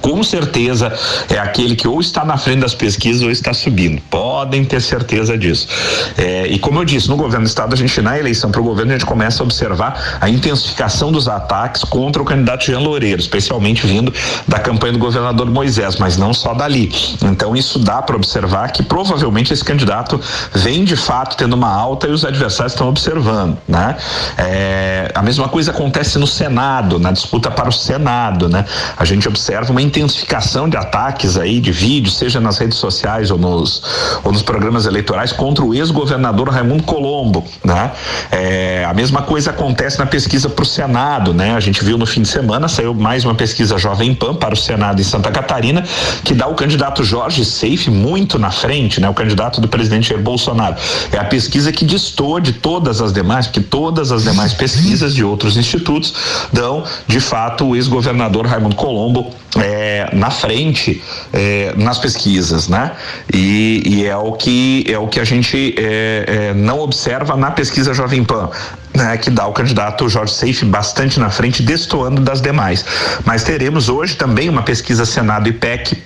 com 0.00 0.22
certeza 0.22 0.92
é 1.28 1.38
aquele 1.38 1.74
que 1.74 1.86
ou 1.88 2.00
está 2.00 2.24
na 2.24 2.36
frente 2.36 2.60
das 2.60 2.74
pesquisas 2.74 3.22
ou 3.22 3.30
está 3.30 3.52
subindo. 3.52 4.00
Podem 4.10 4.64
ter 4.64 4.80
certeza 4.80 5.36
disso. 5.36 5.68
É, 6.16 6.46
e 6.46 6.58
como 6.58 6.80
eu 6.80 6.84
disse, 6.84 7.08
no 7.08 7.16
governo 7.16 7.44
do 7.44 7.48
estado, 7.48 7.74
a 7.74 7.76
gente, 7.76 8.00
na 8.00 8.18
eleição 8.18 8.50
para 8.50 8.60
o 8.60 8.64
governo, 8.64 8.92
a 8.92 8.94
gente 8.94 9.06
começa 9.06 9.42
a 9.42 9.44
observar 9.44 10.18
a 10.20 10.28
intensificação 10.28 11.12
dos 11.12 11.28
ataques 11.28 11.84
contra 11.84 12.22
o 12.22 12.24
candidato 12.24 12.66
Jean 12.66 12.80
Loureiro, 12.80 13.20
especialmente 13.20 13.86
vindo 13.86 14.12
da 14.46 14.58
campanha 14.58 14.92
do 14.92 14.98
governador 14.98 15.50
Moisés, 15.50 15.96
mas 15.96 16.16
não 16.16 16.32
só 16.32 16.54
dali. 16.54 16.92
Então, 17.22 17.54
isso 17.54 17.78
dá 17.78 18.00
para 18.02 18.16
observar 18.16 18.70
que 18.72 18.82
provavelmente 18.82 19.52
esse 19.52 19.64
candidato 19.64 20.20
vem 20.52 20.84
de 20.84 20.96
fato 20.96 21.36
tendo 21.36 21.54
uma 21.54 21.72
alta 21.72 22.06
e 22.06 22.10
os 22.10 22.24
adversários 22.24 22.72
estão 22.72 22.88
observando. 22.88 23.58
Né? 23.66 23.96
É, 24.38 25.12
a 25.14 25.22
mesma 25.22 25.48
coisa 25.48 25.70
acontece 25.70 26.18
no 26.18 26.26
Senado, 26.26 26.98
na 26.98 27.12
disputa 27.12 27.50
para 27.50 27.68
o 27.68 27.72
Senado. 27.72 28.48
Né? 28.48 28.64
A 28.96 29.04
gente 29.04 29.26
observa 29.28 29.72
uma 29.74 29.82
intensificação 29.82 30.68
de 30.68 30.76
ataques 30.76 31.36
aí, 31.36 31.58
de 31.60 31.72
vídeos, 31.72 32.16
seja 32.16 32.40
nas 32.40 32.58
redes 32.58 32.78
sociais 32.78 33.32
ou 33.32 33.36
nos, 33.36 33.82
ou 34.22 34.30
nos 34.30 34.40
programas 34.40 34.86
eleitorais, 34.86 35.32
contra 35.32 35.64
o 35.64 35.74
ex-governador 35.74 36.48
Raimundo 36.48 36.84
Colombo, 36.84 37.44
né? 37.64 37.90
É, 38.30 38.84
a 38.84 38.94
mesma 38.94 39.22
coisa 39.22 39.50
acontece 39.50 39.98
na 39.98 40.06
pesquisa 40.06 40.48
para 40.48 40.62
o 40.62 40.66
Senado, 40.66 41.34
né? 41.34 41.56
A 41.56 41.60
gente 41.60 41.84
viu 41.84 41.98
no 41.98 42.06
fim 42.06 42.22
de 42.22 42.28
semana, 42.28 42.68
saiu 42.68 42.94
mais 42.94 43.24
uma 43.24 43.34
pesquisa 43.34 43.76
Jovem 43.76 44.14
Pan 44.14 44.36
para 44.36 44.54
o 44.54 44.56
Senado 44.56 45.00
em 45.00 45.04
Santa 45.04 45.32
Catarina, 45.32 45.82
que 46.22 46.34
dá 46.34 46.46
o 46.46 46.54
candidato 46.54 47.02
Jorge 47.02 47.44
Seife 47.44 47.90
muito 47.90 48.38
na 48.38 48.52
frente, 48.52 49.00
né? 49.00 49.08
O 49.08 49.14
candidato 49.14 49.60
do 49.60 49.66
presidente 49.66 50.10
Jair 50.10 50.22
Bolsonaro. 50.22 50.76
É 51.10 51.18
a 51.18 51.24
pesquisa 51.24 51.72
que 51.72 51.84
destoa 51.84 52.40
de 52.40 52.52
todas 52.52 53.00
as 53.00 53.12
demais, 53.12 53.48
porque 53.48 53.60
todas 53.60 54.12
as 54.12 54.22
demais 54.22 54.52
pesquisas 54.54 55.12
de 55.12 55.24
outros 55.24 55.56
institutos 55.56 56.14
dão, 56.52 56.84
de 57.08 57.18
fato, 57.18 57.64
o 57.66 57.74
ex-governador 57.74 58.46
Raimundo 58.46 58.76
Colombo 58.76 59.34
é, 59.64 60.10
na 60.12 60.30
frente 60.30 61.02
é, 61.32 61.72
nas 61.76 61.98
pesquisas, 61.98 62.68
né? 62.68 62.92
E, 63.32 63.82
e, 63.86 64.06
é 64.06 64.16
o 64.16 64.32
que 64.32 64.84
é 64.86 64.98
o 64.98 65.08
que 65.08 65.18
a 65.18 65.24
gente 65.24 65.74
é, 65.78 66.24
é, 66.26 66.54
não 66.54 66.80
observa 66.80 67.34
na 67.34 67.50
pesquisa 67.50 67.94
Jovem 67.94 68.22
Pan. 68.22 68.50
Né, 68.96 69.16
que 69.16 69.28
dá 69.28 69.44
o 69.44 69.52
candidato 69.52 70.08
Jorge 70.08 70.34
Seife 70.34 70.64
bastante 70.64 71.18
na 71.18 71.28
frente, 71.28 71.64
destoando 71.64 72.20
das 72.20 72.40
demais. 72.40 72.84
Mas 73.24 73.42
teremos 73.42 73.88
hoje 73.88 74.14
também 74.14 74.48
uma 74.48 74.62
pesquisa 74.62 75.04
Senado 75.04 75.48
e 75.48 75.52
PEC 75.52 76.00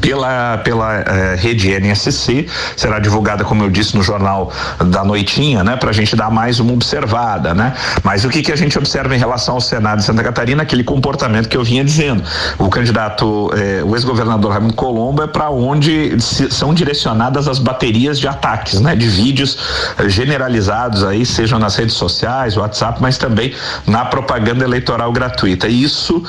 pela, 0.00 0.58
pela 0.58 0.94
eh, 1.00 1.36
rede 1.38 1.70
NSC, 1.70 2.46
será 2.76 2.98
divulgada, 2.98 3.44
como 3.44 3.64
eu 3.64 3.70
disse, 3.70 3.96
no 3.96 4.02
jornal 4.02 4.52
da 4.86 5.04
noitinha, 5.04 5.62
né? 5.62 5.76
Para 5.76 5.90
a 5.90 5.92
gente 5.92 6.14
dar 6.16 6.30
mais 6.30 6.60
uma 6.60 6.72
observada, 6.72 7.54
né? 7.54 7.74
Mas 8.02 8.24
o 8.24 8.28
que, 8.28 8.42
que 8.42 8.52
a 8.52 8.56
gente 8.56 8.78
observa 8.78 9.14
em 9.14 9.18
relação 9.18 9.54
ao 9.54 9.60
Senado 9.60 9.98
de 9.98 10.04
Santa 10.04 10.22
Catarina? 10.22 10.62
Aquele 10.62 10.84
comportamento 10.84 11.48
que 11.48 11.56
eu 11.56 11.64
vinha 11.64 11.84
dizendo. 11.84 12.22
O 12.58 12.68
candidato, 12.68 13.50
eh, 13.54 13.82
o 13.84 13.94
ex-governador 13.94 14.52
Raimundo 14.52 14.74
Colombo 14.74 15.22
é 15.22 15.26
para 15.26 15.50
onde 15.50 16.20
se, 16.20 16.50
são 16.50 16.72
direcionadas 16.74 17.48
as 17.48 17.58
baterias 17.58 18.18
de 18.18 18.26
ataques, 18.26 18.80
né? 18.80 18.96
De 18.96 19.08
vídeos 19.08 19.58
eh, 19.98 20.08
generalizados 20.08 21.04
aí, 21.04 21.24
sejam 21.26 21.58
nas 21.58 21.76
redes 21.76 21.94
sociais, 21.94 22.56
WhatsApp, 22.56 22.98
mas 23.00 23.18
também 23.18 23.54
na 23.86 24.04
propaganda 24.04 24.64
eleitoral 24.64 25.12
gratuita. 25.12 25.68
E 25.68 25.82
isso 25.82 26.22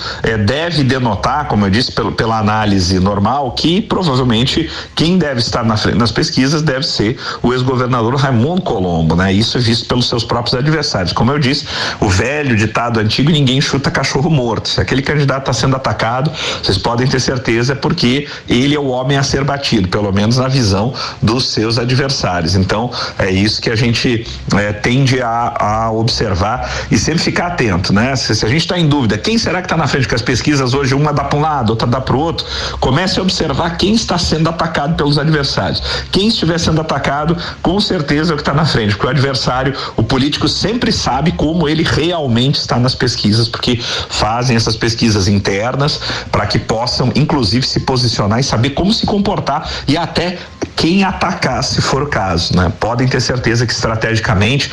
deve 0.45 0.83
denotar, 0.83 1.45
como 1.47 1.65
eu 1.65 1.69
disse, 1.69 1.91
pelo, 1.91 2.11
pela 2.11 2.37
análise 2.37 2.99
normal, 2.99 3.42
que 3.51 3.81
provavelmente 3.81 4.69
quem 4.95 5.17
deve 5.17 5.39
estar 5.39 5.63
na 5.63 5.77
frente 5.77 5.97
nas 5.97 6.11
pesquisas 6.11 6.61
deve 6.61 6.85
ser 6.85 7.17
o 7.41 7.53
ex-governador 7.53 8.15
Raimundo 8.15 8.61
Colombo, 8.61 9.15
né? 9.15 9.31
Isso 9.31 9.57
é 9.57 9.61
visto 9.61 9.87
pelos 9.87 10.07
seus 10.07 10.23
próprios 10.23 10.55
adversários. 10.55 11.13
Como 11.13 11.31
eu 11.31 11.39
disse, 11.39 11.65
o 11.99 12.07
velho 12.07 12.55
ditado 12.55 12.99
antigo, 12.99 13.31
ninguém 13.31 13.59
chuta 13.61 13.91
cachorro 13.91 14.29
morto. 14.29 14.69
Se 14.69 14.81
aquele 14.81 15.01
candidato 15.01 15.41
está 15.41 15.53
sendo 15.53 15.75
atacado, 15.75 16.31
vocês 16.61 16.77
podem 16.77 17.07
ter 17.07 17.19
certeza 17.19 17.73
é 17.73 17.75
porque 17.75 18.27
ele 18.47 18.75
é 18.75 18.79
o 18.79 18.87
homem 18.87 19.17
a 19.17 19.23
ser 19.23 19.43
batido, 19.43 19.87
pelo 19.87 20.11
menos 20.11 20.37
na 20.37 20.47
visão 20.47 20.93
dos 21.21 21.49
seus 21.49 21.77
adversários. 21.77 22.55
Então, 22.55 22.91
é 23.17 23.29
isso 23.29 23.61
que 23.61 23.69
a 23.69 23.75
gente 23.75 24.25
é, 24.55 24.71
tende 24.73 25.21
a, 25.21 25.53
a, 25.59 25.91
observar 25.91 26.69
e 26.89 26.97
sempre 26.97 27.21
ficar 27.21 27.47
atento, 27.47 27.93
né? 27.93 28.15
Se, 28.15 28.35
se 28.35 28.45
a 28.45 28.49
gente 28.49 28.61
está 28.61 28.77
em 28.77 28.87
dúvida, 28.87 29.17
quem 29.17 29.37
será 29.37 29.61
que 29.61 29.65
está 29.65 29.77
na 29.77 29.87
frente? 29.87 30.03
Porque 30.03 30.15
as 30.15 30.21
pesquisas 30.21 30.73
hoje, 30.73 30.93
uma 30.93 31.11
dá 31.11 31.23
para 31.23 31.37
um 31.37 31.41
lado, 31.41 31.71
outra 31.71 31.87
dá 31.87 31.99
para 31.99 32.15
o 32.15 32.19
outro. 32.19 32.45
Comece 32.79 33.19
a 33.19 33.21
observar 33.21 33.32
observar 33.33 33.77
quem 33.77 33.93
está 33.93 34.17
sendo 34.17 34.47
atacado 34.47 34.95
pelos 34.95 35.17
adversários. 35.17 35.81
Quem 36.11 36.27
estiver 36.27 36.59
sendo 36.59 36.79
atacado, 36.79 37.35
com 37.61 37.79
certeza 37.79 38.31
é 38.31 38.33
o 38.33 38.37
que 38.37 38.43
está 38.43 38.53
na 38.53 38.65
frente, 38.65 38.91
porque 38.91 39.07
o 39.07 39.09
adversário, 39.09 39.73
o 39.97 40.03
político 40.03 40.47
sempre 40.47 40.91
sabe 40.91 41.31
como 41.31 41.67
ele 41.67 41.83
realmente 41.83 42.59
está 42.59 42.77
nas 42.77 42.93
pesquisas, 42.93 43.47
porque 43.47 43.79
fazem 44.09 44.55
essas 44.55 44.75
pesquisas 44.75 45.27
internas 45.27 45.99
para 46.31 46.45
que 46.45 46.59
possam, 46.59 47.11
inclusive, 47.15 47.65
se 47.65 47.79
posicionar 47.79 48.39
e 48.39 48.43
saber 48.43 48.71
como 48.71 48.93
se 48.93 49.05
comportar 49.05 49.67
e 49.87 49.97
até 49.97 50.37
quem 50.75 51.03
atacar, 51.03 51.63
se 51.63 51.81
for 51.81 52.03
o 52.03 52.07
caso. 52.07 52.55
Né? 52.55 52.71
Podem 52.77 53.07
ter 53.07 53.21
certeza 53.21 53.65
que 53.65 53.71
estrategicamente 53.71 54.69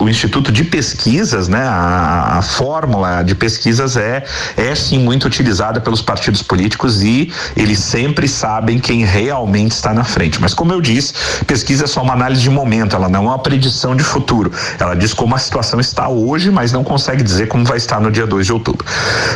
o, 0.00 0.08
Instituto 0.08 0.50
de 0.50 0.64
Pesquisas, 0.64 1.48
né, 1.48 1.62
a, 1.62 2.38
a, 2.38 2.42
fórmula 2.42 3.22
de 3.22 3.34
pesquisas 3.34 3.96
é, 3.96 4.24
é 4.56 4.74
sim 4.74 4.98
muito 4.98 5.26
utilizada 5.26 5.80
pelos 5.80 6.00
partidos 6.00 6.42
políticos 6.42 7.02
e 7.02 7.19
eles 7.56 7.78
sempre 7.78 8.28
sabem 8.28 8.78
quem 8.78 9.04
realmente 9.04 9.72
está 9.72 9.92
na 9.92 10.04
frente. 10.04 10.40
Mas 10.40 10.54
como 10.54 10.72
eu 10.72 10.80
disse, 10.80 11.14
pesquisa 11.46 11.84
é 11.84 11.86
só 11.86 12.02
uma 12.02 12.12
análise 12.12 12.42
de 12.42 12.50
momento, 12.50 12.94
ela 12.94 13.08
não 13.08 13.24
é 13.24 13.28
uma 13.28 13.38
predição 13.38 13.96
de 13.96 14.04
futuro. 14.04 14.52
Ela 14.78 14.94
diz 14.94 15.12
como 15.12 15.34
a 15.34 15.38
situação 15.38 15.80
está 15.80 16.08
hoje, 16.08 16.50
mas 16.50 16.72
não 16.72 16.84
consegue 16.84 17.22
dizer 17.22 17.48
como 17.48 17.64
vai 17.64 17.76
estar 17.76 18.00
no 18.00 18.10
dia 18.10 18.26
2 18.26 18.46
de 18.46 18.52
outubro. 18.52 18.86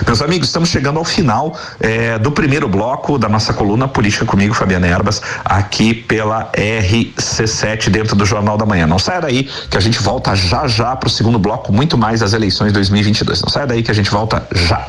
Meus 0.07 0.23
amigos, 0.23 0.49
estamos 0.49 0.69
chegando 0.69 0.99
ao 0.99 1.05
final 1.05 1.57
eh, 1.81 2.19
do 2.19 2.31
primeiro 2.31 2.69
bloco 2.69 3.19
da 3.19 3.29
nossa 3.29 3.53
coluna 3.53 3.89
Política 3.89 4.25
comigo, 4.25 4.55
Fabiana 4.55 4.87
Erbas 4.87 5.21
aqui 5.45 5.95
pela 5.95 6.51
RC7 6.53 7.89
dentro 7.91 8.17
do 8.17 8.25
Jornal 8.25 8.57
da 8.57 8.67
Manhã. 8.67 8.87
Não 8.87 8.99
saia 8.99 9.21
daí 9.21 9.49
que 9.71 9.77
a 9.77 9.81
gente 9.81 10.01
volta 10.01 10.35
já 10.35 10.67
já 10.67 10.95
para 10.97 11.07
o 11.07 11.11
segundo 11.11 11.39
bloco, 11.39 11.73
muito 11.73 11.97
mais 11.97 12.21
das 12.21 12.33
eleições 12.33 12.73
2022. 12.73 13.43
Não 13.43 13.49
saia 13.49 13.67
daí 13.67 13.83
que 13.83 13.91
a 13.91 13.95
gente 13.95 14.11
volta 14.11 14.47
já. 14.53 14.89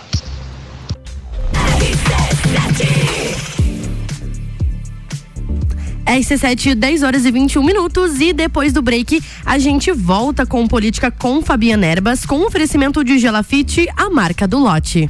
RC7, 6.19 6.75
10 6.75 7.03
horas 7.03 7.25
e 7.25 7.31
21 7.31 7.63
minutos. 7.63 8.21
E 8.21 8.31
depois 8.31 8.71
do 8.71 8.81
break, 8.81 9.21
a 9.45 9.57
gente 9.57 9.91
volta 9.91 10.45
com 10.45 10.67
política 10.67 11.11
com 11.11 11.41
Fabiana 11.41 11.85
Erbas, 11.85 12.25
com 12.25 12.45
oferecimento 12.45 13.03
de 13.03 13.17
Gelafite, 13.19 13.87
a 13.97 14.09
marca 14.09 14.47
do 14.47 14.59
lote. 14.59 15.09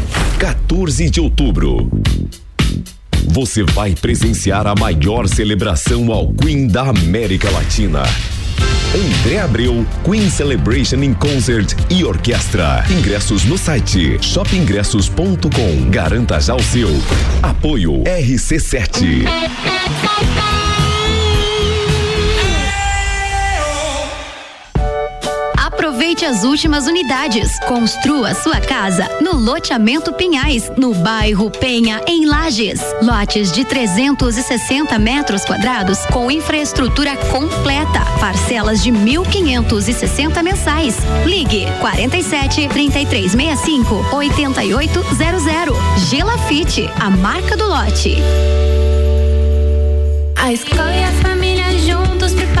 14 0.41 1.07
de 1.07 1.21
outubro. 1.21 1.87
Você 3.27 3.61
vai 3.61 3.93
presenciar 3.93 4.65
a 4.65 4.73
maior 4.73 5.27
celebração 5.27 6.11
ao 6.11 6.33
Queen 6.33 6.65
da 6.65 6.89
América 6.89 7.47
Latina. 7.51 8.01
André 8.95 9.39
Abreu, 9.39 9.85
Queen 10.03 10.31
Celebration 10.31 11.03
in 11.03 11.13
Concert 11.13 11.75
e 11.91 12.03
Orquestra. 12.03 12.83
Ingressos 12.89 13.45
no 13.45 13.55
site 13.55 14.17
shopingressos.com. 14.19 15.91
Garanta 15.91 16.41
já 16.41 16.55
o 16.55 16.63
seu. 16.63 16.89
Apoio 17.43 18.03
RC7. 18.03 19.27
Aproveite 26.21 26.25
as 26.25 26.43
últimas 26.43 26.87
unidades. 26.87 27.59
Construa 27.67 28.35
sua 28.35 28.59
casa 28.61 29.09
no 29.21 29.35
loteamento 29.35 30.13
Pinhais, 30.13 30.71
no 30.77 30.93
bairro 30.93 31.49
Penha, 31.49 32.01
em 32.07 32.25
Lages. 32.25 32.79
Lotes 33.01 33.51
de 33.51 33.65
360 33.65 34.97
metros 34.99 35.43
quadrados 35.43 36.05
com 36.07 36.29
infraestrutura 36.29 37.15
completa. 37.31 38.01
Parcelas 38.19 38.83
de 38.83 38.91
1.560 38.91 40.43
mensais. 40.43 40.97
Ligue 41.25 41.65
47 41.79 42.67
3365 42.67 44.15
8800. 44.15 45.77
Gelafite, 46.09 46.89
a 46.99 47.09
marca 47.09 47.57
do 47.57 47.67
lote. 47.67 48.17
A 50.35 50.53
escola 50.53 50.93
e 50.95 51.03
a 51.03 51.11
família 51.13 51.79
juntos 51.79 52.33
preparam 52.33 52.60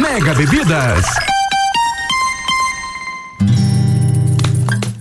Mega 0.01 0.33
Bebidas. 0.33 1.05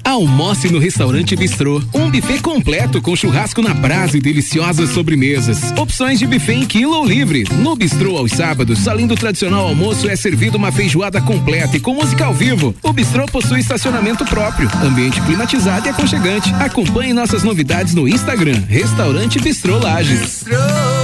Almoce 0.05 0.69
no 0.69 0.79
restaurante 0.79 1.35
Bistrô. 1.35 1.83
Um 1.95 2.11
buffet 2.11 2.41
completo 2.41 3.01
com 3.01 3.17
churrasco 3.17 3.63
na 3.63 3.73
brasa 3.73 4.19
e 4.19 4.21
deliciosas 4.21 4.91
sobremesas. 4.91 5.73
Opções 5.79 6.19
de 6.19 6.27
buffet 6.27 6.53
em 6.53 6.67
quilo 6.67 6.93
ou 6.93 7.07
livre. 7.07 7.45
No 7.51 7.75
Bistrô 7.75 8.19
aos 8.19 8.33
sábados, 8.33 8.87
além 8.87 9.07
do 9.07 9.15
tradicional 9.15 9.69
almoço, 9.69 10.07
é 10.07 10.15
servido 10.15 10.59
uma 10.59 10.71
feijoada 10.71 11.23
completa 11.23 11.79
e 11.79 11.81
com 11.81 11.95
música 11.95 12.27
ao 12.27 12.35
vivo. 12.35 12.75
O 12.83 12.93
Bistrô 12.93 13.25
possui 13.25 13.61
estacionamento 13.61 14.27
próprio, 14.27 14.71
ambiente 14.85 15.19
climatizado 15.23 15.87
e 15.87 15.89
aconchegante. 15.89 16.53
Acompanhe 16.57 17.15
nossas 17.15 17.43
novidades 17.43 17.95
no 17.95 18.07
Instagram. 18.07 18.63
Restaurante 18.69 19.39
Bistrô 19.39 19.79
Lages. 19.79 20.45
Bistrô. 20.45 21.00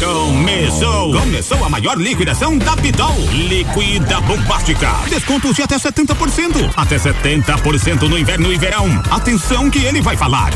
Começou! 0.00 1.12
Começou 1.12 1.62
a 1.62 1.68
maior 1.68 1.98
liquidação 1.98 2.56
da 2.56 2.74
Pitol. 2.74 3.14
Liquida 3.32 4.18
bombástica. 4.22 4.88
Descontos 5.10 5.54
de 5.54 5.62
até 5.62 5.76
70%. 5.76 6.70
Até 6.74 6.96
70% 6.96 8.08
no 8.08 8.18
inverno 8.18 8.50
e 8.50 8.56
verão. 8.56 8.88
Atenção 9.10 9.68
que 9.68 9.84
ele 9.84 10.00
vai 10.00 10.16
falar. 10.16 10.52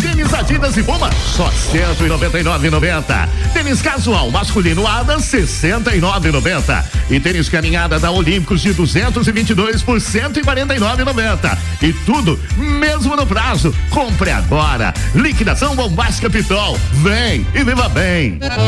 Tênis 0.00 0.32
Adidas 0.32 0.76
e 0.76 0.82
Puma, 0.82 1.10
só 1.36 1.50
199,90. 1.72 3.28
Tênis 3.52 3.82
casual 3.82 4.30
masculino 4.30 4.86
Ada, 4.86 5.16
69,90. 5.16 6.84
E 7.10 7.20
tênis 7.20 7.48
caminhada 7.48 7.98
da 7.98 8.10
Olímpicos 8.10 8.60
de 8.60 8.72
222 8.72 9.82
por 9.82 9.98
149,90. 9.98 11.58
E 11.82 11.92
tudo 11.92 12.38
mesmo 12.56 13.16
no 13.16 13.26
prazo. 13.26 13.74
Compre 13.90 14.30
agora. 14.30 14.92
Liquidação 15.14 15.76
bombástica 15.76 16.30
Pitol. 16.30 16.78
Vem 16.94 17.46
e 17.54 17.64
viva 17.64 17.88
bem. 17.88 18.38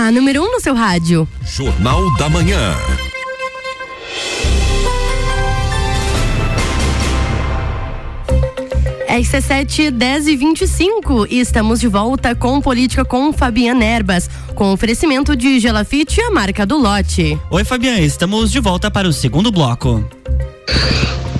A 0.00 0.12
número 0.12 0.42
1 0.42 0.44
um 0.44 0.52
no 0.52 0.60
seu 0.60 0.76
rádio. 0.76 1.28
Jornal 1.42 2.16
da 2.16 2.28
Manhã. 2.28 2.72
RC7 9.08 9.90
10 9.90 10.26
e 10.28 10.36
25 10.36 11.26
e 11.28 11.40
estamos 11.40 11.80
de 11.80 11.88
volta 11.88 12.32
com 12.36 12.60
Política 12.60 13.04
com 13.04 13.32
Fabiana 13.32 13.84
Erbas, 13.84 14.30
com 14.54 14.72
oferecimento 14.72 15.34
de 15.34 15.58
Gelafite, 15.58 16.20
a 16.20 16.30
marca 16.30 16.64
do 16.64 16.78
lote. 16.78 17.36
Oi, 17.50 17.64
Fabiana, 17.64 17.98
estamos 17.98 18.52
de 18.52 18.60
volta 18.60 18.88
para 18.92 19.08
o 19.08 19.12
segundo 19.12 19.50
bloco. 19.50 20.08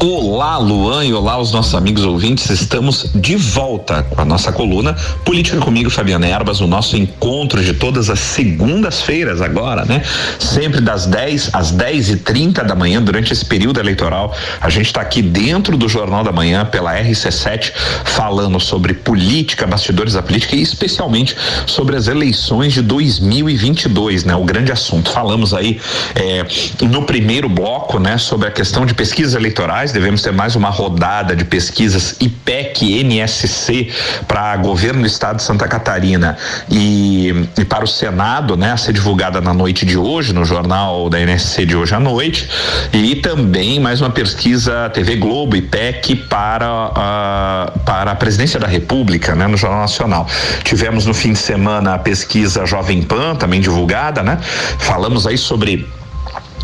Olá, 0.00 0.58
Luan, 0.58 1.04
e 1.04 1.12
olá 1.12 1.36
os 1.40 1.50
nossos 1.50 1.74
amigos 1.74 2.04
ouvintes. 2.04 2.48
Estamos 2.50 3.10
de 3.16 3.34
volta 3.34 4.04
com 4.04 4.20
a 4.20 4.24
nossa 4.24 4.52
coluna 4.52 4.94
Política 5.24 5.58
comigo, 5.58 5.90
Fabiana 5.90 6.24
Erbas, 6.24 6.60
o 6.60 6.68
nosso 6.68 6.96
encontro 6.96 7.60
de 7.60 7.74
todas 7.74 8.08
as 8.08 8.20
segundas-feiras 8.20 9.42
agora, 9.42 9.84
né? 9.84 10.04
Sempre 10.38 10.80
das 10.80 11.04
10 11.04 11.50
às 11.52 11.72
10 11.72 12.10
e 12.10 12.16
30 12.18 12.62
da 12.62 12.76
manhã, 12.76 13.02
durante 13.02 13.32
esse 13.32 13.44
período 13.44 13.80
eleitoral. 13.80 14.32
A 14.60 14.68
gente 14.68 14.86
está 14.86 15.00
aqui 15.00 15.20
dentro 15.20 15.76
do 15.76 15.88
Jornal 15.88 16.22
da 16.22 16.30
Manhã, 16.30 16.64
pela 16.64 16.94
RC7, 16.94 17.72
falando 18.04 18.60
sobre 18.60 18.94
política, 18.94 19.66
bastidores 19.66 20.12
da 20.12 20.22
política 20.22 20.54
e 20.54 20.62
especialmente 20.62 21.36
sobre 21.66 21.96
as 21.96 22.06
eleições 22.06 22.72
de 22.72 22.82
2022, 22.82 24.22
né? 24.22 24.36
O 24.36 24.44
grande 24.44 24.70
assunto. 24.70 25.10
Falamos 25.10 25.52
aí 25.52 25.80
eh, 26.14 26.46
no 26.82 27.02
primeiro 27.02 27.48
bloco, 27.48 27.98
né, 27.98 28.16
sobre 28.16 28.46
a 28.46 28.50
questão 28.52 28.86
de 28.86 28.94
pesquisas 28.94 29.34
eleitorais 29.34 29.87
devemos 29.92 30.22
ter 30.22 30.32
mais 30.32 30.56
uma 30.56 30.70
rodada 30.70 31.34
de 31.34 31.44
pesquisas 31.44 32.16
IPEC 32.20 33.02
NSC 33.02 33.90
para 34.26 34.56
governo 34.56 35.02
do 35.02 35.06
estado 35.06 35.36
de 35.36 35.42
Santa 35.42 35.66
Catarina 35.68 36.36
e, 36.70 37.48
e, 37.58 37.64
para 37.64 37.84
o 37.84 37.86
Senado, 37.86 38.56
né, 38.56 38.72
a 38.72 38.76
ser 38.76 38.92
divulgada 38.92 39.40
na 39.40 39.52
noite 39.52 39.84
de 39.84 39.96
hoje, 39.96 40.32
no 40.32 40.44
jornal 40.44 41.08
da 41.08 41.18
NSC 41.18 41.64
de 41.64 41.76
hoje 41.76 41.94
à 41.94 42.00
noite, 42.00 42.48
e 42.92 43.16
também 43.16 43.80
mais 43.80 44.00
uma 44.00 44.10
pesquisa 44.10 44.90
TV 44.90 45.16
Globo 45.16 45.56
IPEC 45.56 46.16
para, 46.16 47.72
para 47.84 48.12
a 48.12 48.14
presidência 48.14 48.58
da 48.58 48.66
República, 48.66 49.34
né, 49.34 49.46
no 49.46 49.56
Jornal 49.56 49.80
Nacional. 49.80 50.26
Tivemos 50.64 51.06
no 51.06 51.14
fim 51.14 51.32
de 51.32 51.38
semana 51.38 51.94
a 51.94 51.98
pesquisa 51.98 52.66
Jovem 52.66 53.02
Pan, 53.02 53.34
também 53.34 53.60
divulgada, 53.60 54.22
né? 54.22 54.38
Falamos 54.78 55.26
aí 55.26 55.38
sobre 55.38 55.86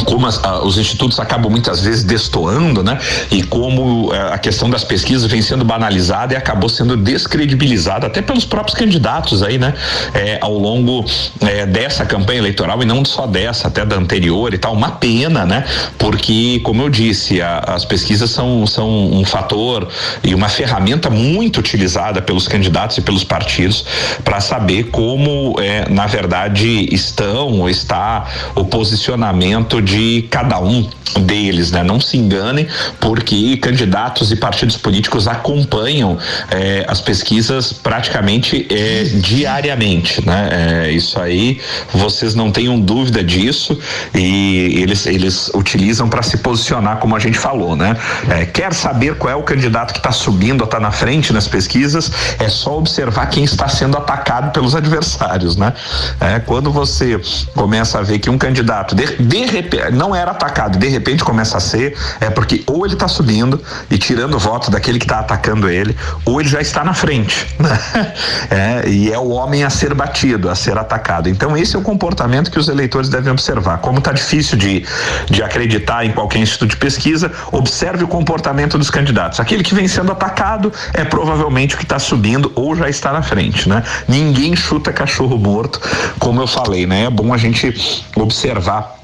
como 0.05 0.27
as, 0.27 0.43
a, 0.45 0.63
os 0.63 0.79
institutos 0.79 1.19
acabam 1.21 1.51
muitas 1.51 1.81
vezes 1.81 2.03
destoando, 2.03 2.83
né? 2.83 2.99
E 3.31 3.43
como 3.43 4.13
é, 4.13 4.35
a 4.35 4.39
questão 4.39 4.69
das 4.69 4.85
pesquisas 4.85 5.31
vem 5.31 5.41
sendo 5.41 5.65
banalizada 5.65 6.35
e 6.35 6.37
acabou 6.37 6.69
sendo 6.69 6.97
descredibilizada 6.97 8.07
até 8.07 8.21
pelos 8.21 8.45
próprios 8.45 8.77
candidatos 8.77 9.43
aí, 9.43 9.59
né? 9.59 9.75
É, 10.13 10.39
ao 10.41 10.57
longo 10.59 11.05
é, 11.41 11.67
dessa 11.67 12.05
campanha 12.05 12.39
eleitoral 12.39 12.83
e 12.83 12.85
não 12.85 13.05
só 13.05 13.27
dessa, 13.27 13.69
até 13.69 13.85
da 13.85 13.97
anterior 13.97 14.53
e 14.53 14.59
tal. 14.59 14.73
Uma 14.73 14.93
pena, 14.93 15.45
né? 15.45 15.65
Porque, 15.99 16.61
como 16.65 16.83
eu 16.83 16.89
disse, 16.89 17.41
a, 17.41 17.59
as 17.59 17.85
pesquisas 17.85 18.31
são, 18.31 18.67
são 18.67 18.89
um 18.89 19.25
fator 19.25 19.89
e 20.23 20.35
uma 20.35 20.49
ferramenta 20.49 21.09
muito 21.11 21.59
utilizada 21.59 22.21
pelos 22.21 22.49
candidatos 22.49 22.99
e 22.99 23.01
pelos 23.01 23.25
partidos 23.25 23.85
para 24.25 24.41
saber 24.41 24.85
como, 24.85 25.57
é, 25.61 25.89
na 25.89 26.07
verdade, 26.07 26.89
estão 26.93 27.61
ou 27.61 27.71
está 27.71 28.27
o 28.55 28.65
posicionamento 28.65 29.81
de 29.85 30.27
cada 30.31 30.59
um 30.59 30.89
deles, 31.21 31.71
né? 31.71 31.83
Não 31.83 32.01
se 32.01 32.17
enganem, 32.17 32.67
porque 33.01 33.57
candidatos 33.59 34.33
e 34.33 34.37
partidos 34.37 34.77
políticos 34.77 35.29
acompanham 35.29 36.19
eh, 36.51 36.85
as 36.89 37.01
pesquisas 37.01 37.73
praticamente 37.73 38.67
eh, 38.71 39.05
diariamente, 39.21 40.25
né? 40.27 40.49
Eh, 40.51 40.93
isso 40.93 41.21
aí, 41.21 41.61
vocês 41.93 42.35
não 42.35 42.51
tenham 42.51 42.79
dúvida 42.81 43.23
disso 43.23 43.79
e 44.15 44.81
eles 44.81 45.07
eles 45.07 45.51
utilizam 45.55 46.09
para 46.09 46.23
se 46.23 46.39
posicionar, 46.39 46.99
como 46.99 47.15
a 47.15 47.19
gente 47.19 47.39
falou, 47.39 47.77
né? 47.77 47.97
quer 48.53 48.73
saber 48.73 49.17
qual 49.17 49.33
é 49.33 49.37
o 49.37 49.43
candidato 49.43 49.93
que 49.93 49.99
está 49.99 50.11
subindo 50.13 50.65
está 50.65 50.81
na 50.81 50.91
frente 50.91 51.33
nas 51.33 51.47
pesquisas? 51.47 52.11
É 52.39 52.49
só 52.49 52.79
observar 52.79 53.27
quem 53.27 53.45
está 53.45 53.69
sendo 53.69 53.97
atacado 53.97 54.53
pelos 54.53 54.75
adversários, 54.75 55.57
né? 55.57 55.73
quando 56.47 56.71
você 56.71 57.21
começa 57.55 57.99
a 57.99 58.03
ver 58.03 58.19
que 58.19 58.31
um 58.31 58.39
candidato 58.39 58.95
de, 58.95 59.17
de 59.17 59.47
repente 59.47 59.74
não 59.93 60.15
era 60.15 60.31
atacado, 60.31 60.79
de 60.79 60.89
repente 60.89 61.25
começa 61.25 61.57
a 61.57 61.61
ser, 61.61 61.97
é 62.21 62.31
porque 62.31 62.63
ou 62.67 62.85
ele 62.85 62.95
está 62.95 63.09
subindo 63.09 63.61
e 63.91 63.99
tirando 63.99 64.35
o 64.35 64.39
voto 64.39 64.71
daquele 64.71 64.99
que 64.99 65.05
está 65.05 65.21
atacando 65.21 65.69
ele, 65.69 65.97
ou 66.25 66.41
ele 66.41 66.49
já 66.49 66.61
está 66.61 66.85
na 66.85 66.95
frente, 66.95 67.47
né? 67.59 68.15
É, 68.51 68.89
e 68.89 69.13
é 69.13 69.19
o 69.19 69.29
homem 69.31 69.65
a 69.65 69.71
ser 69.71 69.95
batido, 69.95 70.49
a 70.49 70.55
ser 70.55 70.77
atacado. 70.79 71.29
Então 71.29 71.57
esse 71.57 71.77
é 71.77 71.79
o 71.79 71.83
comportamento 71.83 72.51
que 72.51 72.59
os 72.59 72.69
eleitores 72.69 73.09
devem 73.09 73.33
observar. 73.33 73.79
Como 73.79 73.99
está 73.99 74.13
difícil 74.13 74.57
de, 74.57 74.85
de 75.31 75.43
acreditar 75.43 76.05
em 76.05 76.13
qualquer 76.13 76.39
instituto 76.39 76.71
de 76.71 76.77
pesquisa, 76.77 77.31
observe 77.53 78.05
o 78.05 78.09
comportamento 78.09 78.79
dos 78.79 78.91
candidatos. 78.91 79.41
Aquele 79.41 79.63
que 79.63 79.75
vem 79.75 79.89
sendo 79.89 80.13
atacado 80.13 80.73
é 80.93 81.05
provavelmente 81.05 81.75
o 81.75 81.79
que 81.79 81.85
está 81.85 81.99
subindo 81.99 82.53
ou 82.55 82.77
já 82.77 82.89
está 82.89 83.13
na 83.13 83.23
frente, 83.23 83.69
né? 83.69 83.83
Ninguém 84.09 84.55
chuta 84.57 84.93
cachorro 84.93 85.39
morto, 85.39 85.81
como 86.19 86.41
eu 86.41 86.47
falei, 86.47 86.87
né? 86.87 87.05
É 87.05 87.11
bom 87.11 87.33
a 87.33 87.37
gente 87.37 87.75
observar 88.17 89.04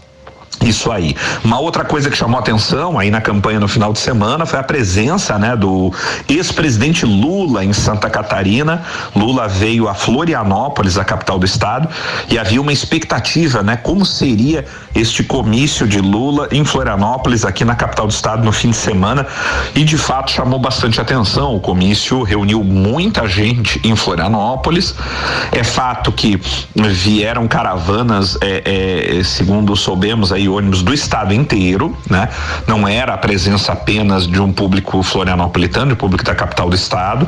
isso 0.63 0.93
aí. 0.93 1.17
Uma 1.43 1.59
outra 1.59 1.85
coisa 1.85 2.11
que 2.11 2.17
chamou 2.17 2.39
atenção 2.39 2.99
aí 2.99 3.11
na 3.11 3.21
campanha 3.21 3.59
no 3.59 3.69
final 3.69 3.93
de 3.93 3.99
semana 3.99 4.45
foi 4.45 4.59
a 4.59 4.63
presença, 4.63 5.39
né, 5.39 5.57
do 5.57 5.93
ex-presidente 6.29 7.07
Lula 7.07 7.65
em 7.65 7.73
Santa 7.73 8.11
Catarina. 8.11 8.83
Lula 9.17 9.49
veio 9.49 9.89
a 9.89 9.95
Florianópolis, 9.95 10.99
a 10.99 11.05
capital 11.05 11.39
do 11.39 11.47
estado, 11.47 11.89
e 12.29 12.39
havia 12.39 12.61
uma 12.61 12.73
expectativa, 12.73 13.63
né, 13.63 13.77
como 13.77 14.05
seria 14.05 14.65
este 14.95 15.25
comício 15.25 15.87
de 15.87 16.01
Lula 16.01 16.49
em 16.53 16.65
Florianópolis, 16.65 17.45
aqui 17.45 17.65
na 17.65 17.75
capital 17.75 18.07
do 18.07 18.13
estado 18.13 18.45
no 18.45 18.53
fim 18.53 18.71
de 18.71 18.77
semana, 18.77 19.27
e 19.75 19.83
de 19.83 19.97
fato 19.97 20.31
chamou 20.31 20.59
bastante 20.59 21.01
atenção. 21.01 21.57
O 21.57 21.61
comício 21.61 22.23
reuniu 22.23 22.63
muita 22.63 23.27
gente 23.27 23.81
em 23.83 23.97
Florianópolis. 23.97 24.95
É 25.53 25.65
fato 25.65 26.13
que 26.13 26.41
vieram 26.75 27.49
caravanas, 27.49 28.37
é, 28.43 29.19
é, 29.19 29.25
segundo 29.25 29.75
soubemos 29.75 30.33
aí 30.33 30.50
ônibus 30.51 30.83
do 30.83 30.93
estado 30.93 31.33
inteiro, 31.33 31.97
né? 32.09 32.29
Não 32.67 32.87
era 32.87 33.15
a 33.15 33.19
presença 33.19 33.73
apenas 33.73 34.27
de 34.27 34.41
um 34.41 34.53
público 34.53 35.03
florianopolitano, 35.03 35.87
de 35.89 35.93
um 35.95 35.97
público 35.97 36.25
da 36.25 36.35
capital 36.35 36.69
do 36.69 36.77
estado, 36.77 37.27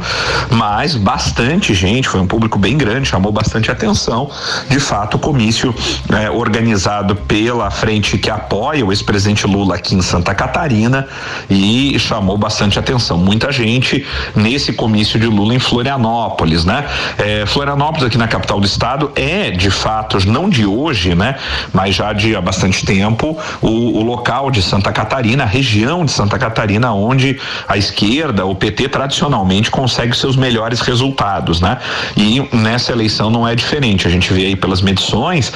mas 0.50 0.94
bastante 0.94 1.74
gente, 1.74 2.08
foi 2.08 2.20
um 2.20 2.26
público 2.26 2.58
bem 2.58 2.76
grande, 2.76 3.08
chamou 3.08 3.32
bastante 3.32 3.70
atenção. 3.70 4.30
De 4.68 4.80
fato, 4.80 5.16
o 5.16 5.18
comício 5.18 5.74
é, 6.10 6.30
organizado 6.30 7.16
pela 7.16 7.70
frente 7.70 8.18
que 8.18 8.30
apoia 8.30 8.84
o 8.84 8.92
ex-presidente 8.92 9.46
Lula 9.46 9.76
aqui 9.76 9.94
em 9.94 10.02
Santa 10.02 10.34
Catarina 10.34 11.06
e 11.48 11.98
chamou 11.98 12.36
bastante 12.36 12.78
atenção. 12.78 13.18
Muita 13.18 13.52
gente 13.52 14.06
nesse 14.34 14.72
comício 14.72 15.18
de 15.18 15.26
Lula 15.26 15.54
em 15.54 15.58
Florianópolis, 15.58 16.64
né? 16.64 16.84
É, 17.18 17.46
Florianópolis 17.46 18.06
aqui 18.06 18.18
na 18.18 18.28
capital 18.28 18.60
do 18.60 18.66
estado 18.66 19.12
é 19.14 19.50
de 19.50 19.70
fato 19.70 20.18
não 20.26 20.48
de 20.48 20.64
hoje, 20.64 21.14
né? 21.14 21.36
Mas 21.72 21.94
já 21.94 22.12
de 22.12 22.34
há 22.34 22.40
bastante 22.40 22.84
tempo 22.84 23.11
tempo 23.12 23.38
o, 23.60 23.68
o, 23.68 24.02
local 24.02 24.50
de 24.50 24.62
Santa 24.62 24.90
Catarina, 24.92 25.44
a 25.44 25.46
região 25.46 26.04
de 26.04 26.10
Santa 26.10 26.38
Catarina, 26.38 26.92
onde 26.92 27.38
a 27.68 27.76
esquerda, 27.76 28.44
o 28.46 28.54
PT 28.54 28.88
tradicionalmente 28.88 29.70
consegue 29.70 30.16
seus 30.16 30.36
melhores 30.36 30.80
resultados, 30.80 31.60
né? 31.60 31.78
E 32.16 32.48
nessa 32.52 32.92
eleição 32.92 33.30
não 33.30 33.46
é 33.46 33.54
diferente. 33.54 34.06
A 34.06 34.10
gente 34.10 34.32
vê 34.32 34.46
aí 34.46 34.56
pelas 34.56 34.80
medições 34.80 35.52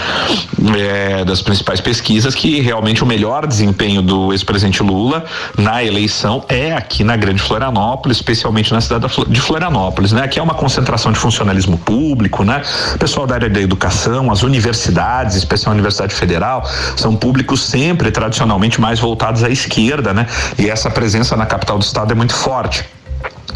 é, 0.76 1.24
das 1.24 1.42
principais 1.42 1.80
pesquisas 1.80 2.34
que 2.34 2.60
realmente 2.60 3.02
o 3.02 3.06
melhor 3.06 3.46
desempenho 3.46 4.02
do 4.02 4.32
ex-presidente 4.32 4.82
Lula 4.82 5.24
na 5.56 5.82
eleição 5.82 6.44
é 6.48 6.72
aqui 6.72 7.02
na 7.02 7.16
Grande 7.16 7.42
Florianópolis, 7.42 8.18
especialmente 8.18 8.72
na 8.72 8.80
cidade 8.80 9.06
de 9.28 9.40
Florianópolis, 9.40 10.12
né? 10.12 10.28
Que 10.28 10.38
é 10.38 10.42
uma 10.42 10.54
concentração 10.54 11.12
de 11.12 11.18
funcionalismo 11.18 11.78
público, 11.78 12.44
né? 12.44 12.62
Pessoal 12.98 13.26
da 13.26 13.34
área 13.34 13.48
da 13.48 13.60
educação, 13.60 14.30
as 14.30 14.42
universidades, 14.42 15.36
especialmente 15.36 15.78
a 15.78 15.80
Universidade 15.80 16.14
Federal, 16.14 16.68
são 16.96 17.14
públicos 17.16 17.35
públicos 17.36 17.66
sempre 17.66 18.10
tradicionalmente 18.10 18.80
mais 18.80 18.98
voltados 18.98 19.44
à 19.44 19.50
esquerda, 19.50 20.14
né? 20.14 20.26
E 20.58 20.70
essa 20.70 20.90
presença 20.90 21.36
na 21.36 21.44
capital 21.44 21.76
do 21.76 21.84
estado 21.84 22.12
é 22.12 22.14
muito 22.14 22.34
forte. 22.34 22.95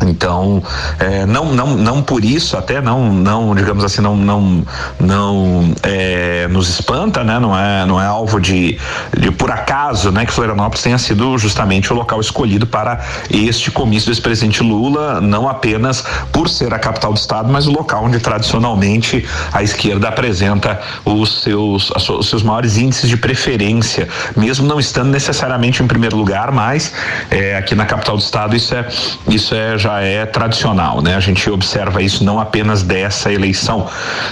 Então, 0.06 0.62
é, 0.98 1.26
não, 1.26 1.52
não, 1.52 1.76
não 1.76 2.02
por 2.02 2.24
isso, 2.24 2.56
até 2.56 2.80
não, 2.80 3.12
não 3.12 3.54
digamos 3.54 3.84
assim, 3.84 4.00
não, 4.00 4.16
não, 4.16 4.64
não 4.98 5.74
é, 5.82 6.48
nos 6.48 6.68
espanta, 6.68 7.22
né? 7.22 7.38
Não 7.38 7.56
é, 7.56 7.84
não 7.86 8.00
é 8.00 8.06
alvo 8.06 8.40
de, 8.40 8.78
de 9.16 9.30
por 9.30 9.50
acaso, 9.50 10.10
né? 10.10 10.24
Que 10.24 10.32
Florianópolis 10.32 10.82
tenha 10.82 10.98
sido 10.98 11.36
justamente 11.38 11.92
o 11.92 11.96
local 11.96 12.20
escolhido 12.20 12.66
para 12.66 13.00
este 13.30 13.70
comício 13.70 14.06
do 14.06 14.12
ex-presidente 14.12 14.62
Lula, 14.62 15.20
não 15.20 15.48
apenas 15.48 16.04
por 16.32 16.48
ser 16.48 16.72
a 16.72 16.78
capital 16.78 17.12
do 17.12 17.18
estado, 17.18 17.50
mas 17.50 17.66
o 17.66 17.72
local 17.72 18.04
onde 18.04 18.18
tradicionalmente 18.18 19.26
a 19.52 19.62
esquerda 19.62 20.08
apresenta 20.08 20.80
os 21.04 21.42
seus, 21.42 21.90
os 21.90 22.28
seus 22.28 22.42
maiores 22.42 22.76
índices 22.76 23.08
de 23.08 23.16
preferência, 23.16 24.08
mesmo 24.36 24.66
não 24.66 24.78
estando 24.78 25.10
necessariamente 25.10 25.82
em 25.82 25.86
primeiro 25.86 26.16
lugar, 26.16 26.50
mas 26.52 26.92
é, 27.30 27.56
aqui 27.56 27.74
na 27.74 27.84
capital 27.84 28.16
do 28.16 28.22
estado 28.22 28.56
isso 28.56 28.74
é, 28.74 28.88
isso 29.28 29.54
é 29.54 29.78
já 29.78 29.89
já 29.90 30.00
é 30.00 30.26
tradicional, 30.26 31.02
né? 31.02 31.16
A 31.16 31.20
gente 31.20 31.50
observa 31.50 32.00
isso 32.02 32.22
não 32.22 32.38
apenas 32.38 32.82
dessa 32.82 33.32
eleição. 33.32 33.86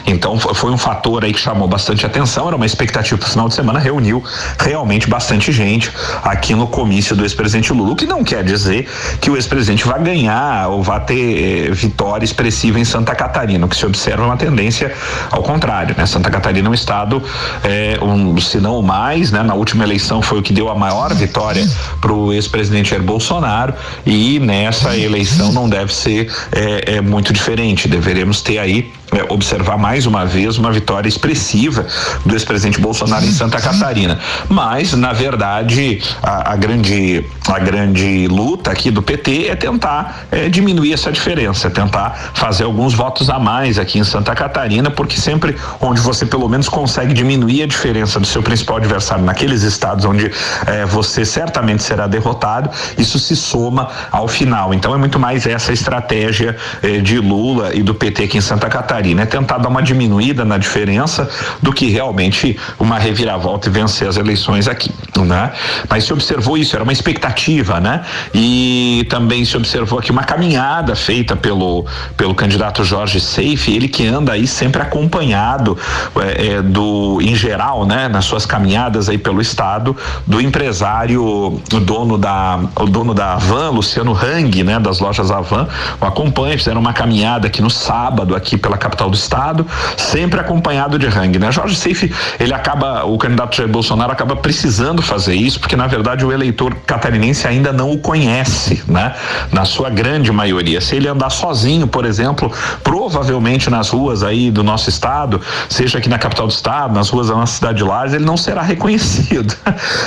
Então 0.07 0.38
foi 0.38 0.71
um 0.71 0.79
fator 0.79 1.25
aí 1.25 1.33
que 1.33 1.40
chamou 1.40 1.66
bastante 1.66 2.07
atenção, 2.07 2.47
era 2.47 2.57
uma 2.57 2.66
expectativa 2.66 3.18
para 3.18 3.27
o 3.27 3.31
final 3.31 3.49
de 3.49 3.55
semana, 3.55 3.79
reuniu 3.79 4.23
realmente 4.59 5.09
bastante 5.09 5.51
gente 5.51 5.90
aqui 6.23 6.55
no 6.55 6.66
comício 6.66 7.16
do 7.16 7.25
ex-presidente 7.25 7.73
Lula, 7.73 7.92
o 7.92 7.97
que 7.97 8.07
não 8.07 8.23
quer 8.23 8.44
dizer 8.44 8.88
que 9.21 9.31
o 9.31 9.37
ex-presidente 9.37 9.87
vai 9.87 10.01
ganhar 10.03 10.68
ou 10.68 10.83
vai 10.83 11.01
ter 11.01 11.68
eh, 11.68 11.71
vitória 11.73 12.25
expressiva 12.25 12.79
em 12.79 12.85
Santa 12.85 13.14
Catarina. 13.14 13.66
O 13.66 13.68
que 13.68 13.77
se 13.77 13.87
observa 13.87 14.23
é 14.23 14.27
uma 14.27 14.37
tendência 14.37 14.94
ao 15.31 15.42
contrário, 15.42 15.94
né? 15.97 16.07
Santa 16.07 16.31
Catarina 16.31 16.68
é 16.68 16.71
um 16.71 16.75
estado, 16.75 17.23
eh, 17.64 17.99
um, 18.03 18.38
se 18.40 18.59
não 18.59 18.83
mais, 18.83 19.33
né? 19.33 19.42
Na 19.42 19.55
última 19.55 19.85
eleição 19.85 20.23
foi 20.23 20.38
o 20.38 20.42
que 20.42 20.53
deu 20.53 20.68
a 20.68 20.75
maior 20.75 21.12
vitória 21.14 21.66
para 22.01 22.12
o 22.12 22.33
ex-presidente 22.33 22.90
Jair 22.90 23.03
Bolsonaro 23.03 23.75
e 24.07 24.38
nessa 24.38 24.97
eleição 24.97 25.48
não 25.53 25.69
deve 25.69 25.95
ser 25.95 26.33
é, 26.53 26.97
é 26.97 27.01
muito 27.01 27.33
diferente. 27.33 27.89
Deveremos 27.89 28.41
ter 28.41 28.59
aí 28.59 28.93
é, 29.12 29.33
observar 29.33 29.79
mais 29.79 30.07
uma 30.07 30.27
vez 30.27 30.59
uma 30.59 30.71
vitória 30.71 31.09
expressiva 31.09 31.87
do 32.27 32.35
ex-presidente 32.35 32.81
Bolsonaro 32.81 33.25
em 33.25 33.33
Santa 33.33 33.61
Catarina. 33.61 34.18
Mas, 34.49 34.92
na 34.92 35.12
verdade, 35.12 36.03
a, 36.23 36.53
a, 36.53 36.57
grande, 36.57 37.25
a 37.47 37.59
grande 37.59 38.29
luta 38.29 38.71
aqui 38.71 38.90
do 38.90 39.03
PT 39.03 39.47
é 39.49 39.55
tentar 39.55 40.27
é, 40.31 40.49
diminuir 40.49 40.92
essa 40.92 41.11
diferença, 41.11 41.68
é 41.68 41.71
tentar 41.71 42.33
fazer 42.35 42.64
alguns 42.64 42.92
votos 42.92 43.31
a 43.31 43.38
mais 43.38 43.79
aqui 43.79 43.99
em 43.99 44.05
Santa 44.05 44.35
Catarina, 44.35 44.90
porque 44.90 45.16
sempre 45.18 45.57
onde 45.81 46.01
você 46.01 46.27
pelo 46.27 46.49
menos 46.49 46.68
consegue 46.68 47.14
diminuir 47.14 47.62
a 47.62 47.66
diferença 47.66 48.21
do 48.21 48.27
seu 48.27 48.42
principal 48.42 48.77
adversário 48.77 49.25
naqueles 49.25 49.62
estados 49.62 50.05
onde 50.05 50.31
é, 50.66 50.85
você 50.85 51.25
certamente 51.25 51.83
será 51.83 52.07
derrotado, 52.07 52.71
isso 52.99 53.18
se 53.18 53.35
soma 53.35 53.88
ao 54.11 54.29
final. 54.29 54.75
Então 54.75 54.94
é 54.94 54.99
muito 54.99 55.18
mais 55.18 55.47
essa 55.47 55.73
estratégia 55.73 56.57
é, 56.83 56.99
de 56.99 57.18
Lula 57.18 57.75
e 57.75 57.83
do 57.83 57.94
PT 57.94 58.25
aqui 58.25 58.38
em 58.38 58.40
Santa 58.40 58.68
Catarina 58.68 58.98
Catarina 58.99 59.23
é 59.23 59.27
tentar 59.27 59.59
dar 59.59 59.69
uma 59.69 59.83
diminuída 59.83 60.45
na 60.45 60.59
diferença 60.59 61.29
do 61.63 61.73
que 61.73 61.89
realmente 61.89 62.59
uma 62.79 62.99
reviravolta 62.99 63.69
e 63.69 63.73
vencer 63.73 64.09
as 64.09 64.17
eleições 64.17 64.67
aqui, 64.67 64.91
né? 65.25 65.53
Mas 65.89 66.05
se 66.05 66.13
observou 66.13 66.59
isso, 66.59 66.75
era 66.75 66.83
uma 66.83 66.93
expectativa, 66.93 67.79
né? 67.79 68.03
E 68.35 69.07
também 69.09 69.45
se 69.45 69.57
observou 69.57 70.01
aqui 70.01 70.11
uma 70.11 70.25
caminhada 70.25 70.97
feita 70.97 71.37
pelo 71.37 71.87
pelo 72.17 72.35
candidato 72.35 72.83
Jorge 72.83 73.21
Seife, 73.21 73.73
ele 73.73 73.89
que 73.89 74.07
anda 74.07 74.33
aí 74.33 74.47
sempre 74.47 74.83
acompanhado 74.83 75.79
é, 76.17 76.47
é, 76.47 76.63
do, 76.63 77.21
em 77.23 77.35
geral, 77.37 77.87
né? 77.87 78.09
Nas 78.09 78.25
suas 78.25 78.45
caminhadas 78.45 79.09
aí 79.09 79.19
pelo 79.19 79.41
estado, 79.41 79.97
do 80.27 80.41
empresário, 80.41 81.23
o 81.25 81.81
dono 81.81 82.19
da, 82.19 82.59
o 82.77 82.87
dono 82.87 83.15
da 83.15 83.35
Avan, 83.35 83.71
Luciano 83.71 84.13
Hang, 84.13 84.65
né? 84.65 84.81
Das 84.81 84.99
lojas 84.99 85.31
Avan, 85.31 85.69
o 86.01 86.05
acompanha, 86.05 86.59
fizeram 86.59 86.81
uma 86.81 86.93
caminhada 86.93 87.47
aqui 87.47 87.63
no 87.63 87.71
sábado 87.71 88.35
aqui 88.35 88.57
pela 88.57 88.77
capital 88.88 89.11
do 89.11 89.16
estado, 89.16 89.66
sempre 89.96 90.40
acompanhado 90.40 90.98
de 90.98 91.07
Hang, 91.07 91.38
né? 91.38 91.53
Jorge 91.53 91.77
Seife, 91.77 92.12
ele 92.40 92.55
acaba, 92.55 93.05
o 93.05 93.18
candidato 93.18 93.57
Jair 93.57 93.68
Bolsonaro 93.68 94.11
acaba 94.11 94.35
precisando 94.35 95.03
fazer 95.03 95.35
isso, 95.35 95.61
porque 95.61 95.77
na 95.77 95.87
verdade 95.87 96.24
o 96.24 96.33
eleitor 96.33 96.74
catarinense 96.87 97.46
ainda 97.46 97.72
não 97.72 97.92
o 97.92 97.98
conhece, 97.98 98.83
né? 98.88 99.14
Na 99.53 99.64
sua 99.64 99.90
grande 99.90 100.33
maioria. 100.33 100.81
Se 100.81 100.96
ele 100.96 101.09
andar 101.09 101.31
sozinho, 101.31 101.87
por 101.87 102.05
exemplo, 102.05 102.51
provavelmente 102.83 103.68
nas 103.68 103.90
ruas 103.90 104.22
aí 104.22 104.51
do 104.51 104.62
nosso 104.62 104.88
estado, 104.88 105.40
seja 105.68 105.98
aqui 105.98 106.09
na 106.09 106.18
capital 106.18 106.46
do 106.46 106.53
estado, 106.53 106.94
nas 106.94 107.11
ruas 107.11 107.29
da 107.29 107.35
nossa 107.35 107.55
cidade 107.55 107.79
de 107.79 107.85
Lages, 107.85 108.14
ele 108.14 108.24
não 108.24 108.37
será 108.37 108.62
reconhecido, 108.62 109.55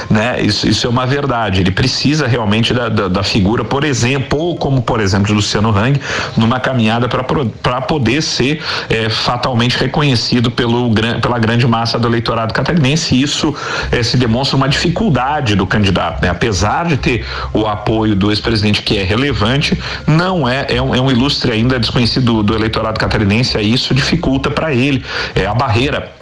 né? 0.10 0.42
Isso, 0.42 0.68
isso 0.68 0.88
é 0.88 0.90
uma 0.90 1.06
verdade. 1.06 1.62
Ele 1.62 1.72
precisa 1.72 2.28
realmente 2.28 2.74
da, 2.74 2.90
da, 2.90 3.08
da 3.08 3.24
figura, 3.24 3.64
por 3.64 3.84
exemplo, 3.84 4.40
ou 4.40 4.56
como 4.56 4.82
por 4.82 5.00
exemplo 5.00 5.28
de 5.28 5.34
Luciano 5.34 5.70
Hang, 5.70 6.00
numa 6.36 6.60
caminhada 6.60 7.08
para 7.08 7.82
poder 7.82 8.22
ser 8.22 8.62
é, 8.90 9.10
fatalmente 9.10 9.78
reconhecido 9.78 10.52
pelo, 10.52 10.92
pela 11.22 11.40
grande 11.40 11.68
massa 11.68 11.98
do 11.98 12.08
eleitorado 12.08 12.54
catarinense. 12.54 13.16
E 13.16 13.22
isso 13.22 13.56
é, 13.92 14.02
se 14.04 14.18
demonstra 14.18 14.58
uma 14.58 14.70
dificuldade 14.70 15.56
do 15.56 15.66
candidato, 15.66 16.22
né? 16.22 16.30
Apesar 16.30 16.86
de 16.86 16.98
ter 16.98 17.26
o 17.54 17.66
apoio 17.66 18.16
do 18.16 18.32
ex-presidente 18.32 18.82
que 18.82 18.98
é 18.98 19.04
relevante, 19.04 19.78
não 20.08 20.48
é, 20.48 20.68
é 20.70 20.82
um, 20.82 20.96
é 20.96 21.02
um 21.02 21.10
ilustre 21.10 21.52
ainda 21.52 21.80
desconhecido 21.80 22.26
do, 22.26 22.44
do 22.44 22.56
eleitorado 22.56 23.00
catarinense, 23.00 23.60
isso 23.62 23.94
dificulta 23.94 24.50
para 24.50 24.74
ele 24.74 25.04
é 25.36 25.46
a 25.46 25.54
barreira 25.54 26.21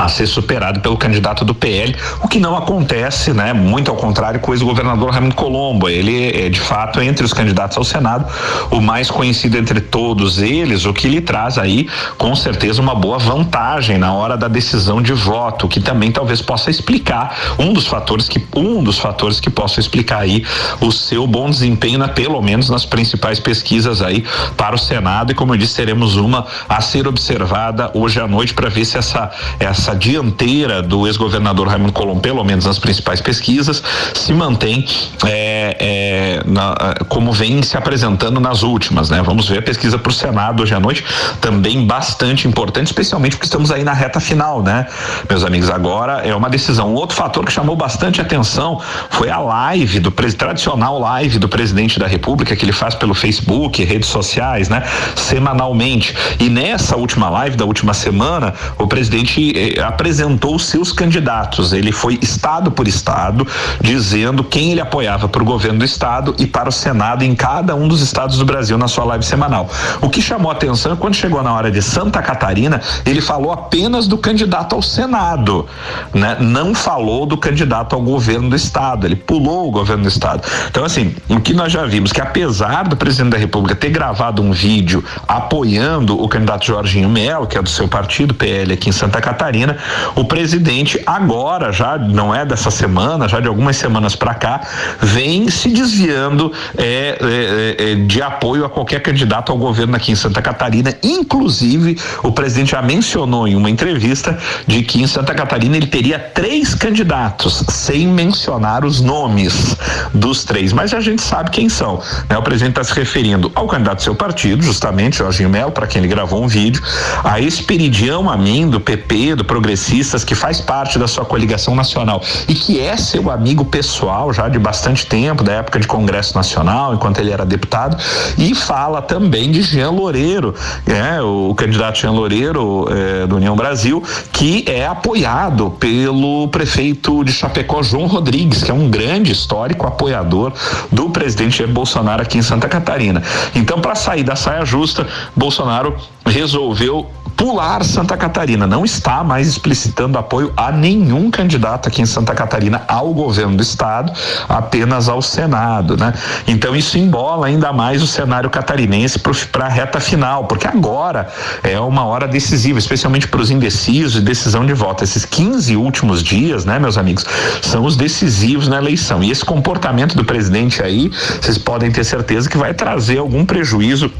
a 0.00 0.08
ser 0.08 0.26
superado 0.26 0.80
pelo 0.80 0.96
candidato 0.96 1.44
do 1.44 1.54
PL, 1.54 1.94
o 2.22 2.28
que 2.28 2.40
não 2.40 2.56
acontece, 2.56 3.34
né? 3.34 3.52
Muito 3.52 3.90
ao 3.90 3.96
contrário 3.98 4.40
com 4.40 4.50
o 4.50 4.54
ex-governador 4.54 5.10
Raimundo 5.10 5.34
Colombo. 5.34 5.90
Ele 5.90 6.30
é, 6.46 6.48
de 6.48 6.58
fato, 6.58 7.02
entre 7.02 7.22
os 7.22 7.34
candidatos 7.34 7.76
ao 7.76 7.84
Senado, 7.84 8.26
o 8.70 8.80
mais 8.80 9.10
conhecido 9.10 9.58
entre 9.58 9.78
todos 9.78 10.40
eles, 10.40 10.86
o 10.86 10.94
que 10.94 11.06
lhe 11.06 11.20
traz 11.20 11.58
aí, 11.58 11.86
com 12.16 12.34
certeza, 12.34 12.80
uma 12.80 12.94
boa 12.94 13.18
vantagem 13.18 13.98
na 13.98 14.14
hora 14.14 14.38
da 14.38 14.48
decisão 14.48 15.02
de 15.02 15.12
voto, 15.12 15.68
que 15.68 15.80
também 15.80 16.10
talvez 16.10 16.40
possa 16.40 16.70
explicar 16.70 17.36
um 17.58 17.74
dos 17.74 17.86
fatores 17.86 18.26
que 18.26 18.42
um 18.56 18.82
dos 18.82 18.98
fatores 18.98 19.38
que 19.38 19.50
possa 19.50 19.80
explicar 19.80 20.20
aí 20.20 20.44
o 20.80 20.90
seu 20.90 21.26
bom 21.26 21.50
desempenho, 21.50 21.98
na, 21.98 22.08
pelo 22.08 22.40
menos 22.40 22.70
nas 22.70 22.86
principais 22.86 23.38
pesquisas 23.38 24.00
aí 24.00 24.24
para 24.56 24.74
o 24.74 24.78
Senado. 24.78 25.30
E 25.32 25.34
como 25.34 25.52
eu 25.52 25.58
disse, 25.58 25.76
teremos 25.76 26.16
uma 26.16 26.46
a 26.66 26.80
ser 26.80 27.06
observada 27.06 27.90
hoje 27.92 28.18
à 28.18 28.26
noite 28.26 28.54
para 28.54 28.70
ver 28.70 28.86
se 28.86 28.96
essa 28.96 29.30
essa 29.58 29.89
essa 29.90 29.94
dianteira 29.94 30.82
do 30.82 31.06
ex-governador 31.06 31.68
Raimundo 31.68 31.92
Colombo, 31.92 32.20
pelo 32.20 32.42
menos 32.44 32.64
nas 32.64 32.78
principais 32.78 33.20
pesquisas, 33.20 33.82
se 34.14 34.32
mantém 34.32 34.84
é, 35.26 35.76
é, 35.80 36.42
na, 36.46 36.94
como 37.08 37.32
vem 37.32 37.62
se 37.62 37.76
apresentando 37.76 38.40
nas 38.40 38.62
últimas, 38.62 39.10
né? 39.10 39.22
Vamos 39.22 39.48
ver 39.48 39.58
a 39.58 39.62
pesquisa 39.62 39.98
para 39.98 40.10
o 40.10 40.12
Senado 40.12 40.62
hoje 40.62 40.74
à 40.74 40.80
noite, 40.80 41.04
também 41.40 41.84
bastante 41.86 42.46
importante, 42.46 42.86
especialmente 42.86 43.36
porque 43.36 43.46
estamos 43.46 43.70
aí 43.70 43.82
na 43.82 43.92
reta 43.92 44.20
final, 44.20 44.62
né? 44.62 44.86
Meus 45.28 45.44
amigos, 45.44 45.70
agora 45.70 46.20
é 46.24 46.34
uma 46.34 46.48
decisão. 46.48 46.94
Outro 46.94 47.16
fator 47.16 47.44
que 47.44 47.52
chamou 47.52 47.74
bastante 47.74 48.20
atenção 48.20 48.80
foi 49.10 49.30
a 49.30 49.38
live 49.38 49.98
do 50.00 50.10
tradicional 50.10 50.98
live 50.98 51.38
do 51.38 51.48
presidente 51.48 51.98
da 51.98 52.06
República 52.06 52.54
que 52.54 52.64
ele 52.64 52.72
faz 52.72 52.94
pelo 52.94 53.14
Facebook, 53.14 53.82
redes 53.82 54.08
sociais, 54.08 54.68
né? 54.68 54.82
Semanalmente. 55.16 56.14
E 56.38 56.48
nessa 56.48 56.96
última 56.96 57.28
live 57.28 57.56
da 57.56 57.64
última 57.64 57.94
semana, 57.94 58.54
o 58.78 58.86
presidente 58.86 59.52
eh, 59.56 59.79
apresentou 59.82 60.58
seus 60.58 60.92
candidatos. 60.92 61.72
Ele 61.72 61.92
foi 61.92 62.18
estado 62.22 62.70
por 62.70 62.86
estado, 62.86 63.46
dizendo 63.80 64.44
quem 64.44 64.72
ele 64.72 64.80
apoiava 64.80 65.28
para 65.28 65.42
o 65.42 65.44
governo 65.44 65.80
do 65.80 65.84
estado 65.84 66.34
e 66.38 66.46
para 66.46 66.68
o 66.68 66.72
Senado 66.72 67.24
em 67.24 67.34
cada 67.34 67.74
um 67.74 67.88
dos 67.88 68.00
estados 68.00 68.38
do 68.38 68.44
Brasil 68.44 68.76
na 68.78 68.88
sua 68.88 69.04
live 69.04 69.24
semanal. 69.24 69.68
O 70.00 70.08
que 70.08 70.20
chamou 70.20 70.50
atenção 70.50 70.92
é 70.92 70.96
quando 70.96 71.14
chegou 71.14 71.42
na 71.42 71.52
hora 71.52 71.70
de 71.70 71.82
Santa 71.82 72.22
Catarina, 72.22 72.80
ele 73.04 73.20
falou 73.20 73.52
apenas 73.52 74.06
do 74.06 74.18
candidato 74.18 74.74
ao 74.74 74.82
Senado, 74.82 75.66
né? 76.12 76.36
Não 76.40 76.74
falou 76.74 77.26
do 77.26 77.36
candidato 77.36 77.94
ao 77.94 78.02
governo 78.02 78.50
do 78.50 78.56
estado. 78.56 79.06
Ele 79.06 79.16
pulou 79.16 79.68
o 79.68 79.70
governo 79.70 80.04
do 80.04 80.08
estado. 80.08 80.46
Então 80.68 80.84
assim, 80.84 81.14
o 81.28 81.40
que 81.40 81.52
nós 81.52 81.72
já 81.72 81.84
vimos 81.84 82.12
que 82.12 82.20
apesar 82.20 82.84
do 82.84 82.96
presidente 82.96 83.32
da 83.32 83.38
República 83.38 83.74
ter 83.74 83.90
gravado 83.90 84.42
um 84.42 84.52
vídeo 84.52 85.04
apoiando 85.26 86.20
o 86.20 86.28
candidato 86.28 86.66
Jorginho 86.66 87.08
Melo, 87.08 87.46
que 87.46 87.56
é 87.56 87.62
do 87.62 87.68
seu 87.68 87.88
partido 87.88 88.34
PL 88.34 88.72
aqui 88.72 88.88
em 88.88 88.92
Santa 88.92 89.20
Catarina, 89.20 89.69
o 90.14 90.24
presidente 90.24 91.00
agora 91.06 91.72
já 91.72 91.98
não 91.98 92.34
é 92.34 92.44
dessa 92.44 92.70
semana, 92.70 93.28
já 93.28 93.40
de 93.40 93.48
algumas 93.48 93.76
semanas 93.76 94.14
para 94.14 94.34
cá, 94.34 94.60
vem 95.00 95.50
se 95.50 95.68
desviando 95.68 96.52
é, 96.76 97.18
é, 97.20 97.92
é, 97.92 97.94
de 97.94 98.22
apoio 98.22 98.64
a 98.64 98.70
qualquer 98.70 99.00
candidato 99.00 99.52
ao 99.52 99.58
governo 99.58 99.96
aqui 99.96 100.12
em 100.12 100.14
Santa 100.14 100.42
Catarina. 100.42 100.94
Inclusive, 101.02 101.98
o 102.22 102.32
presidente 102.32 102.72
já 102.72 102.82
mencionou 102.82 103.46
em 103.46 103.54
uma 103.54 103.70
entrevista 103.70 104.38
de 104.66 104.82
que 104.82 105.02
em 105.02 105.06
Santa 105.06 105.34
Catarina 105.34 105.76
ele 105.76 105.86
teria 105.86 106.18
três 106.18 106.74
candidatos, 106.74 107.64
sem 107.68 108.06
mencionar 108.06 108.84
os 108.84 109.00
nomes 109.00 109.76
dos 110.12 110.44
três. 110.44 110.72
Mas 110.72 110.92
a 110.94 111.00
gente 111.00 111.22
sabe 111.22 111.50
quem 111.50 111.68
são. 111.68 112.02
Né? 112.28 112.36
O 112.36 112.42
presidente 112.42 112.78
está 112.78 112.84
se 112.84 112.98
referindo 112.98 113.50
ao 113.54 113.66
candidato 113.66 113.98
do 113.98 114.02
seu 114.02 114.14
partido, 114.14 114.62
justamente, 114.62 115.18
Jorginho 115.18 115.48
Melo, 115.48 115.72
para 115.72 115.86
quem 115.86 116.00
ele 116.00 116.08
gravou 116.08 116.42
um 116.42 116.48
vídeo, 116.48 116.82
a 117.24 117.40
Esperidião 117.40 118.28
Amin, 118.28 118.68
do 118.68 118.80
PP, 118.80 119.36
do 119.36 119.44
Progressistas, 119.50 120.22
que 120.22 120.36
faz 120.36 120.60
parte 120.60 120.96
da 120.96 121.08
sua 121.08 121.24
coligação 121.24 121.74
nacional 121.74 122.22
e 122.46 122.54
que 122.54 122.78
é 122.78 122.96
seu 122.96 123.32
amigo 123.32 123.64
pessoal 123.64 124.32
já 124.32 124.48
de 124.48 124.60
bastante 124.60 125.04
tempo, 125.04 125.42
da 125.42 125.54
época 125.54 125.80
de 125.80 125.88
Congresso 125.88 126.36
Nacional, 126.36 126.94
enquanto 126.94 127.18
ele 127.18 127.32
era 127.32 127.44
deputado, 127.44 127.96
e 128.38 128.54
fala 128.54 129.02
também 129.02 129.50
de 129.50 129.60
Jean 129.62 129.90
Loureiro, 129.90 130.54
é, 130.86 131.20
o 131.20 131.52
candidato 131.56 131.98
Jean 131.98 132.12
Loureiro 132.12 132.86
é, 132.90 133.26
do 133.26 133.36
União 133.36 133.56
Brasil, 133.56 134.00
que 134.32 134.64
é 134.68 134.86
apoiado 134.86 135.72
pelo 135.80 136.46
prefeito 136.46 137.24
de 137.24 137.32
Chapecó, 137.32 137.82
João 137.82 138.06
Rodrigues, 138.06 138.62
que 138.62 138.70
é 138.70 138.74
um 138.74 138.88
grande 138.88 139.32
histórico 139.32 139.84
apoiador 139.84 140.52
do 140.92 141.10
presidente 141.10 141.58
Jair 141.58 141.72
Bolsonaro 141.72 142.22
aqui 142.22 142.38
em 142.38 142.42
Santa 142.42 142.68
Catarina. 142.68 143.20
Então, 143.52 143.80
para 143.80 143.96
sair 143.96 144.22
da 144.22 144.36
saia 144.36 144.64
justa, 144.64 145.08
Bolsonaro 145.34 145.96
resolveu 146.24 147.10
pular 147.40 147.82
Santa 147.82 148.18
Catarina, 148.18 148.66
não 148.66 148.84
está 148.84 149.24
mais 149.24 149.48
explicitando 149.48 150.18
apoio 150.18 150.52
a 150.54 150.70
nenhum 150.70 151.30
candidato 151.30 151.88
aqui 151.88 152.02
em 152.02 152.04
Santa 152.06 152.34
Catarina 152.34 152.82
ao 152.86 153.14
governo 153.14 153.56
do 153.56 153.62
estado, 153.62 154.12
apenas 154.46 155.08
ao 155.08 155.22
Senado, 155.22 155.96
né? 155.96 156.12
Então 156.46 156.76
isso 156.76 156.98
embola 156.98 157.46
ainda 157.46 157.72
mais 157.72 158.02
o 158.02 158.06
cenário 158.06 158.50
catarinense 158.50 159.18
para 159.50 159.64
a 159.64 159.68
reta 159.70 159.98
final, 160.00 160.44
porque 160.44 160.66
agora 160.66 161.28
é 161.62 161.80
uma 161.80 162.04
hora 162.04 162.28
decisiva, 162.28 162.78
especialmente 162.78 163.26
para 163.26 163.40
os 163.40 163.50
indecisos 163.50 164.20
e 164.20 164.20
decisão 164.20 164.66
de 164.66 164.74
voto. 164.74 165.02
Esses 165.02 165.24
15 165.24 165.76
últimos 165.76 166.22
dias, 166.22 166.66
né, 166.66 166.78
meus 166.78 166.98
amigos, 166.98 167.24
são 167.62 167.86
os 167.86 167.96
decisivos 167.96 168.68
na 168.68 168.76
eleição. 168.76 169.24
E 169.24 169.30
esse 169.30 169.46
comportamento 169.46 170.14
do 170.14 170.26
presidente 170.26 170.82
aí, 170.82 171.10
vocês 171.40 171.56
podem 171.56 171.90
ter 171.90 172.04
certeza 172.04 172.50
que 172.50 172.58
vai 172.58 172.74
trazer 172.74 173.16
algum 173.16 173.46
prejuízo 173.46 174.12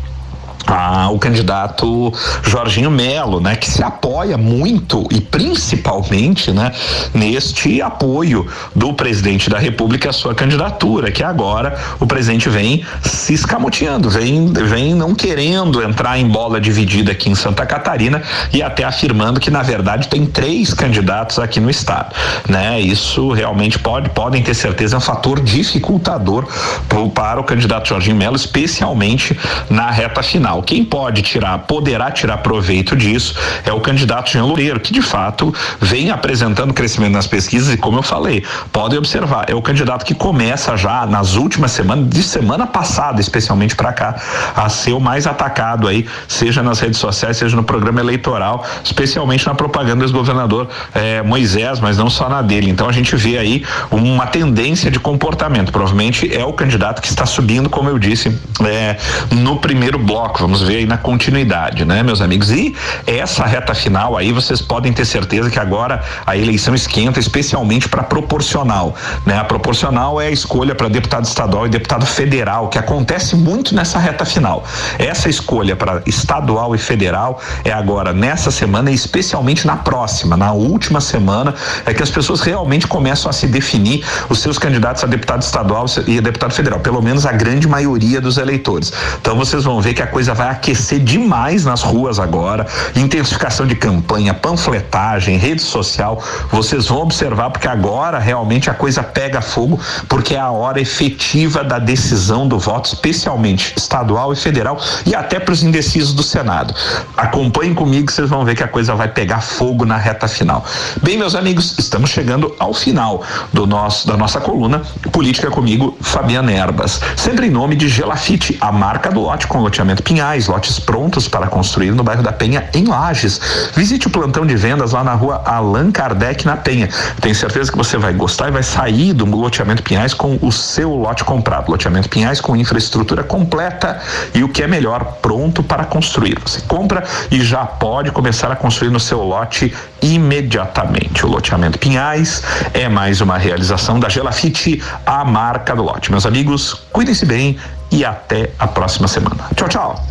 o 1.11 1.19
candidato 1.19 2.13
Jorginho 2.43 2.91
Melo, 2.91 3.41
né, 3.41 3.57
que 3.57 3.69
se 3.69 3.83
apoia 3.83 4.37
muito 4.39 5.07
e 5.11 5.21
principalmente, 5.21 6.53
né, 6.53 6.73
neste 7.13 7.83
apoio 7.83 8.47
do 8.75 8.93
presidente 8.93 9.51
da 9.51 9.59
República 9.59 10.11
à 10.11 10.13
sua 10.13 10.35
candidatura, 10.35 11.11
que 11.11 11.23
agora 11.23 11.77
o 11.99 12.07
presidente 12.07 12.49
vem 12.49 12.85
se 13.03 13.35
escamoteando, 13.35 14.09
vem, 14.09 14.53
vem 14.53 14.95
não 14.95 15.15
querendo 15.15 15.83
entrar 15.83 16.19
em 16.19 16.29
bola 16.29 16.61
dividida 16.61 17.13
aqui 17.13 17.31
em 17.31 17.35
Santa 17.35 17.67
Catarina 17.67 18.23
e 18.53 18.63
até 18.63 18.85
afirmando 18.85 19.41
que 19.41 19.51
na 19.51 19.63
verdade 19.63 20.09
tem 20.09 20.27
três 20.27 20.73
candidatos 20.73 21.39
aqui 21.39 21.61
no 21.61 21.71
estado, 21.71 22.15
né? 22.49 22.81
Isso 22.81 23.33
realmente 23.33 23.79
pode 23.79 24.09
podem 24.11 24.43
ter 24.43 24.55
certeza 24.55 24.97
é 24.97 24.99
um 24.99 25.01
fator 25.01 25.41
dificultador 25.41 26.47
pro, 26.89 27.11
para 27.11 27.41
o 27.41 27.45
candidato 27.45 27.89
Jorginho 27.89 28.17
Melo, 28.17 28.37
especialmente 28.37 29.39
na 29.69 29.91
reta 29.91 30.23
final. 30.23 30.60
Quem 30.63 30.85
pode 30.85 31.23
tirar, 31.23 31.59
poderá 31.61 32.11
tirar 32.11 32.39
proveito 32.39 32.97
disso 32.97 33.35
é 33.65 33.73
o 33.73 33.81
candidato 33.81 34.31
Jean 34.31 34.45
Loureiro, 34.45 34.81
que 34.81 34.93
de 34.93 35.03
fato 35.03 35.55
vem 35.81 36.11
apresentando 36.11 36.73
crescimento 36.73 37.13
nas 37.13 37.27
pesquisas 37.27 37.73
e 37.73 37.77
como 37.77 37.99
eu 37.99 38.03
falei, 38.03 38.45
podem 38.73 38.99
observar, 38.99 39.47
é 39.49 39.55
o 39.55 39.63
candidato 39.63 40.05
que 40.05 40.15
começa 40.15 40.77
já 40.77 41.07
nas 41.07 41.35
últimas 41.35 41.71
semanas, 41.73 42.09
de 42.09 42.23
semana 42.23 42.67
passada 42.67 43.21
especialmente 43.21 43.75
para 43.75 43.93
cá, 43.93 44.17
a 44.55 44.69
ser 44.69 44.93
o 44.93 45.01
mais 45.01 45.27
atacado 45.27 45.89
aí, 45.89 46.07
seja 46.29 46.63
nas 46.63 46.81
redes 46.81 46.99
sociais, 46.99 47.37
seja 47.37 47.57
no 47.57 47.65
programa 47.65 48.01
eleitoral, 48.01 48.65
especialmente 48.85 49.47
na 49.47 49.55
propaganda 49.55 50.01
do 50.01 50.05
ex-governador 50.05 50.69
eh, 50.95 51.23
Moisés, 51.23 51.81
mas 51.81 51.97
não 51.97 52.09
só 52.11 52.29
na 52.29 52.43
dele. 52.43 52.71
Então 52.71 52.89
a 52.89 52.93
gente 52.93 53.15
vê 53.17 53.39
aí 53.39 53.65
uma 53.91 54.27
tendência 54.27 54.91
de 54.91 54.99
comportamento. 54.99 55.73
Provavelmente 55.73 56.35
é 56.35 56.45
o 56.45 56.53
candidato 56.53 57.01
que 57.03 57.09
está 57.09 57.27
subindo, 57.27 57.69
como 57.69 57.89
eu 57.89 57.99
disse, 57.99 58.37
eh, 58.65 58.97
no 59.31 59.59
primeiro 59.59 59.99
bloco 59.99 60.40
vamos 60.41 60.63
ver 60.63 60.77
aí 60.77 60.87
na 60.87 60.97
continuidade, 60.97 61.85
né, 61.85 62.03
meus 62.03 62.21
amigos? 62.21 62.51
E 62.51 62.75
essa 63.07 63.45
reta 63.45 63.75
final 63.75 64.17
aí, 64.17 64.33
vocês 64.33 64.61
podem 64.63 64.93
ter 64.93 65.05
certeza 65.05 65.51
que 65.51 65.59
agora 65.59 66.03
a 66.27 66.37
eleição 66.37 66.75
esquenta, 66.75 67.21
especialmente 67.21 67.89
para 67.89 68.03
proporcional, 68.03 68.95
né? 69.27 69.39
A 69.39 69.45
proporcional 69.45 70.21
é 70.21 70.29
a 70.29 70.31
escolha 70.31 70.75
para 70.75 70.89
deputado 70.89 71.25
estadual 71.25 71.67
e 71.67 71.69
deputado 71.69 72.07
federal, 72.07 72.69
que 72.69 72.79
acontece 72.79 73.37
muito 73.37 73.75
nessa 73.75 73.99
reta 73.99 74.25
final. 74.25 74.65
Essa 74.99 75.29
escolha 75.29 75.77
para 75.77 76.03
estadual 76.07 76.75
e 76.75 76.79
federal 76.79 77.41
é 77.65 77.73
agora 77.73 78.13
nessa 78.13 78.51
semana 78.51 78.91
e 78.91 78.95
especialmente 78.95 79.67
na 79.67 79.77
próxima, 79.77 80.37
na 80.37 80.53
última 80.53 81.01
semana, 81.01 81.55
é 81.85 81.93
que 81.93 82.03
as 82.03 82.11
pessoas 82.11 82.41
realmente 82.41 82.87
começam 82.87 83.29
a 83.29 83.33
se 83.33 83.47
definir 83.47 84.05
os 84.29 84.39
seus 84.39 84.59
candidatos 84.59 85.05
a 85.05 85.07
deputado 85.07 85.43
estadual 85.43 85.85
e 86.07 86.19
a 86.19 86.21
deputado 86.21 86.53
federal, 86.53 86.81
pelo 86.81 87.03
menos 87.03 87.27
a 87.27 87.33
grande 87.33 87.69
maioria 87.69 88.21
dos 88.21 88.39
eleitores. 88.39 88.93
Então 89.21 89.37
vocês 89.37 89.65
vão 89.65 89.81
ver 89.81 89.95
que 89.95 90.03
a 90.03 90.07
coisa 90.07 90.30
vai 90.35 90.49
aquecer 90.49 91.01
demais 91.01 91.65
nas 91.65 91.83
ruas 91.83 92.19
agora, 92.19 92.67
intensificação 92.95 93.67
de 93.67 93.75
campanha, 93.75 94.33
panfletagem, 94.33 95.37
rede 95.37 95.63
social, 95.63 96.23
vocês 96.51 96.87
vão 96.87 97.03
observar 97.03 97.51
porque 97.51 97.69
agora 97.69 98.19
realmente 98.19 98.71
a 98.71 98.75
coisa 98.75 99.03
pega 99.03 99.41
fogo, 99.41 99.81
porque 100.09 100.35
é 100.35 100.41
a 100.41 100.51
hora 100.51 100.81
efetiva 100.81 101.65
da 101.65 101.79
decisão 101.79 102.47
do 102.47 102.59
voto, 102.59 102.87
especialmente 102.87 103.75
estadual 103.77 104.33
e 104.33 104.37
federal 104.37 104.79
e 105.05 105.15
até 105.15 105.41
para 105.41 105.53
os 105.53 105.63
indecisos 105.63 106.13
do 106.13 106.23
Senado. 106.23 106.75
Acompanhem 107.17 107.75
comigo, 107.75 108.11
vocês 108.11 108.29
vão 108.29 108.45
ver 108.45 108.55
que 108.55 108.63
a 108.63 108.69
coisa 108.69 108.95
vai 108.95 109.09
pegar 109.09 109.41
fogo 109.41 109.85
na 109.85 109.97
reta 109.97 110.29
final. 110.29 110.65
Bem, 111.03 111.19
meus 111.19 111.35
amigos, 111.35 111.77
estamos 111.79 112.11
chegando 112.11 112.55
ao 112.59 112.73
final 112.73 113.23
do 113.53 113.67
nosso 113.67 114.07
da 114.07 114.17
nossa 114.17 114.41
coluna 114.41 114.83
Política 115.13 115.51
comigo, 115.51 115.97
Fabiana 116.01 116.53
Erbas. 116.53 117.01
Sempre 117.17 117.47
em 117.47 117.51
nome 117.51 117.77
de 117.77 117.89
Gelafite, 117.89 118.57
a 118.61 118.71
marca 118.71 119.11
do 119.11 119.21
lote 119.21 119.47
com 119.47 119.59
loteamento 119.59 120.03
Pinhal 120.03 120.20
lotes 120.47 120.79
prontos 120.79 121.29
para 121.29 121.47
construir 121.47 121.93
no 121.93 122.03
bairro 122.03 122.23
da 122.23 122.33
Penha, 122.33 122.69
em 122.75 122.85
Lages. 122.85 123.41
Visite 123.75 124.07
o 124.07 124.11
plantão 124.11 124.47
de 124.47 124.55
vendas 124.57 124.93
lá 124.93 125.03
na 125.03 125.15
rua 125.15 125.43
Allan 125.45 125.91
Kardec, 125.91 126.45
na 126.47 126.57
Penha. 126.57 126.89
Tenho 127.21 127.35
certeza 127.35 127.71
que 127.71 127.77
você 127.77 127.97
vai 127.97 128.13
gostar 128.13 128.49
e 128.49 128.51
vai 128.51 128.63
sair 128.63 129.13
do 129.13 129.25
loteamento 129.25 129.83
Pinhais 129.83 130.15
com 130.15 130.39
o 130.43 130.53
seu 130.53 130.91
lote 130.91 131.25
comprado. 131.25 131.71
Loteamento 131.71 132.09
Pinhais 132.09 132.41
com 132.41 132.55
infraestrutura 132.55 133.23
completa 133.23 134.01
e 134.35 134.45
o 134.45 134.49
que 134.49 134.63
é 134.63 134.67
melhor, 134.67 135.19
pronto 135.23 135.63
para 135.63 135.85
construir. 135.85 136.39
Você 136.45 136.61
compra 136.63 137.03
e 137.31 137.43
já 137.43 137.65
pode 137.65 138.11
começar 138.11 138.51
a 138.53 138.57
construir 138.57 138.91
no 138.91 139.01
seu 139.01 139.23
lote 139.23 139.75
imediatamente. 140.03 141.25
O 141.25 141.29
loteamento 141.29 141.79
Pinhais 141.79 142.43
é 142.75 142.89
mais 142.89 143.21
uma 143.21 143.39
realização 143.39 143.99
da 143.99 144.09
Gelafite, 144.09 144.83
a 145.05 145.25
marca 145.25 145.75
do 145.75 145.83
lote. 145.83 146.11
Meus 146.11 146.27
amigos, 146.27 146.75
cuidem-se 146.93 147.25
bem 147.25 147.59
e 147.91 148.05
até 148.05 148.51
a 148.59 148.67
próxima 148.67 149.09
semana. 149.09 149.49
Tchau, 149.55 149.69
tchau. 149.69 150.07